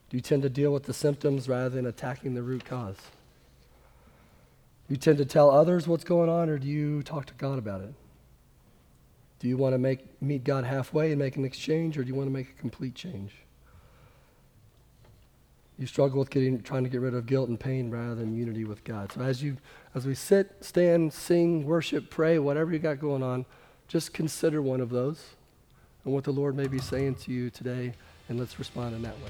Do 0.09 0.17
you 0.17 0.21
tend 0.21 0.43
to 0.43 0.49
deal 0.49 0.71
with 0.71 0.83
the 0.83 0.93
symptoms 0.93 1.49
rather 1.49 1.69
than 1.69 1.85
attacking 1.85 2.35
the 2.35 2.43
root 2.43 2.65
cause? 2.65 2.97
You 4.87 4.97
tend 4.97 5.17
to 5.17 5.25
tell 5.25 5.49
others 5.49 5.87
what's 5.87 6.03
going 6.03 6.29
on 6.29 6.49
or 6.49 6.57
do 6.57 6.67
you 6.67 7.01
talk 7.03 7.25
to 7.25 7.33
God 7.33 7.57
about 7.57 7.81
it? 7.81 7.93
Do 9.39 9.47
you 9.47 9.57
want 9.57 9.73
to 9.73 9.77
make, 9.77 10.21
meet 10.21 10.43
God 10.43 10.63
halfway 10.63 11.11
and 11.11 11.19
make 11.19 11.35
an 11.35 11.45
exchange, 11.45 11.97
or 11.97 12.03
do 12.03 12.07
you 12.07 12.15
want 12.15 12.27
to 12.27 12.33
make 12.33 12.49
a 12.49 12.53
complete 12.53 12.95
change? 12.95 13.33
You 15.77 15.85
struggle 15.87 16.19
with 16.19 16.29
getting, 16.29 16.61
trying 16.61 16.83
to 16.85 16.89
get 16.89 17.01
rid 17.01 17.13
of 17.13 17.25
guilt 17.25 17.49
and 17.49 17.59
pain 17.59 17.91
rather 17.91 18.15
than 18.15 18.35
unity 18.35 18.63
with 18.63 18.83
God. 18.85 19.11
So 19.11 19.21
as 19.21 19.43
you, 19.43 19.57
as 19.93 20.05
we 20.05 20.15
sit, 20.15 20.63
stand, 20.63 21.11
sing, 21.11 21.65
worship, 21.65 22.09
pray, 22.09 22.39
whatever 22.39 22.71
you 22.71 22.79
got 22.79 22.99
going 22.99 23.23
on, 23.23 23.45
just 23.87 24.13
consider 24.13 24.61
one 24.61 24.79
of 24.79 24.89
those 24.89 25.35
and 26.05 26.13
what 26.13 26.23
the 26.23 26.31
Lord 26.31 26.55
may 26.55 26.67
be 26.67 26.79
saying 26.79 27.15
to 27.15 27.31
you 27.31 27.49
today, 27.49 27.93
and 28.29 28.39
let's 28.39 28.57
respond 28.57 28.95
in 28.95 29.01
that 29.01 29.15
way. 29.17 29.29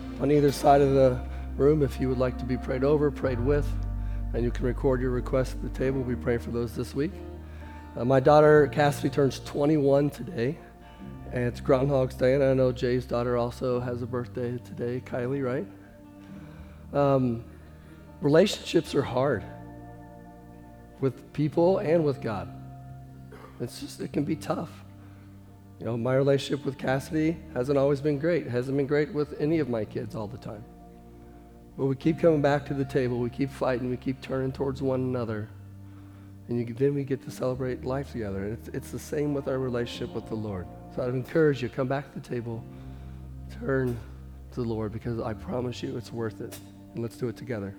on 0.21 0.31
either 0.31 0.51
side 0.51 0.81
of 0.81 0.93
the 0.93 1.19
room 1.57 1.81
if 1.81 1.99
you 1.99 2.07
would 2.07 2.19
like 2.19 2.37
to 2.37 2.45
be 2.45 2.55
prayed 2.55 2.83
over, 2.83 3.09
prayed 3.09 3.39
with, 3.39 3.67
and 4.33 4.43
you 4.43 4.51
can 4.51 4.67
record 4.67 5.01
your 5.01 5.09
request 5.09 5.53
at 5.53 5.63
the 5.63 5.69
table. 5.69 5.99
We 6.01 6.13
pray 6.13 6.37
for 6.37 6.51
those 6.51 6.75
this 6.75 6.93
week. 6.93 7.11
Uh, 7.97 8.05
my 8.05 8.19
daughter 8.19 8.67
Cassidy 8.67 9.09
turns 9.09 9.39
21 9.39 10.11
today, 10.11 10.59
and 11.31 11.45
it's 11.45 11.59
Groundhog's 11.59 12.13
Day, 12.13 12.35
and 12.35 12.43
I 12.43 12.53
know 12.53 12.71
Jay's 12.71 13.05
daughter 13.05 13.35
also 13.35 13.79
has 13.79 14.03
a 14.03 14.05
birthday 14.05 14.59
today, 14.59 15.01
Kylie, 15.03 15.43
right? 15.43 15.65
Um, 16.93 17.43
relationships 18.21 18.93
are 18.93 19.01
hard 19.01 19.43
with 20.99 21.33
people 21.33 21.79
and 21.79 22.05
with 22.05 22.21
God. 22.21 22.47
It's 23.59 23.79
just, 23.79 23.99
it 23.99 24.13
can 24.13 24.23
be 24.23 24.35
tough. 24.35 24.69
You 25.81 25.87
know, 25.87 25.97
my 25.97 26.13
relationship 26.13 26.63
with 26.63 26.77
Cassidy 26.77 27.37
hasn't 27.55 27.75
always 27.75 28.01
been 28.01 28.19
great. 28.19 28.45
It 28.45 28.51
hasn't 28.51 28.77
been 28.77 28.85
great 28.85 29.11
with 29.11 29.33
any 29.41 29.57
of 29.57 29.67
my 29.67 29.83
kids 29.83 30.13
all 30.13 30.27
the 30.27 30.37
time. 30.37 30.63
But 31.75 31.87
we 31.87 31.95
keep 31.95 32.19
coming 32.19 32.39
back 32.39 32.67
to 32.67 32.75
the 32.75 32.85
table. 32.85 33.17
We 33.17 33.31
keep 33.31 33.49
fighting. 33.49 33.89
We 33.89 33.97
keep 33.97 34.21
turning 34.21 34.51
towards 34.51 34.83
one 34.83 34.99
another. 34.99 35.49
And 36.49 36.59
you, 36.59 36.75
then 36.75 36.93
we 36.93 37.03
get 37.03 37.23
to 37.23 37.31
celebrate 37.31 37.83
life 37.83 38.11
together. 38.11 38.43
And 38.43 38.53
it's, 38.53 38.67
it's 38.67 38.91
the 38.91 38.99
same 38.99 39.33
with 39.33 39.47
our 39.47 39.57
relationship 39.57 40.13
with 40.13 40.27
the 40.29 40.35
Lord. 40.35 40.67
So 40.95 41.01
I'd 41.01 41.15
encourage 41.15 41.63
you, 41.63 41.69
come 41.69 41.87
back 41.87 42.13
to 42.13 42.19
the 42.19 42.29
table, 42.29 42.63
turn 43.59 43.97
to 44.51 44.61
the 44.61 44.67
Lord, 44.67 44.91
because 44.91 45.19
I 45.19 45.33
promise 45.33 45.81
you 45.81 45.97
it's 45.97 46.13
worth 46.13 46.41
it. 46.41 46.55
And 46.93 47.01
let's 47.01 47.17
do 47.17 47.27
it 47.27 47.37
together. 47.37 47.73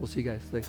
We'll 0.00 0.08
see 0.08 0.22
you 0.22 0.28
guys. 0.28 0.40
Thanks. 0.50 0.68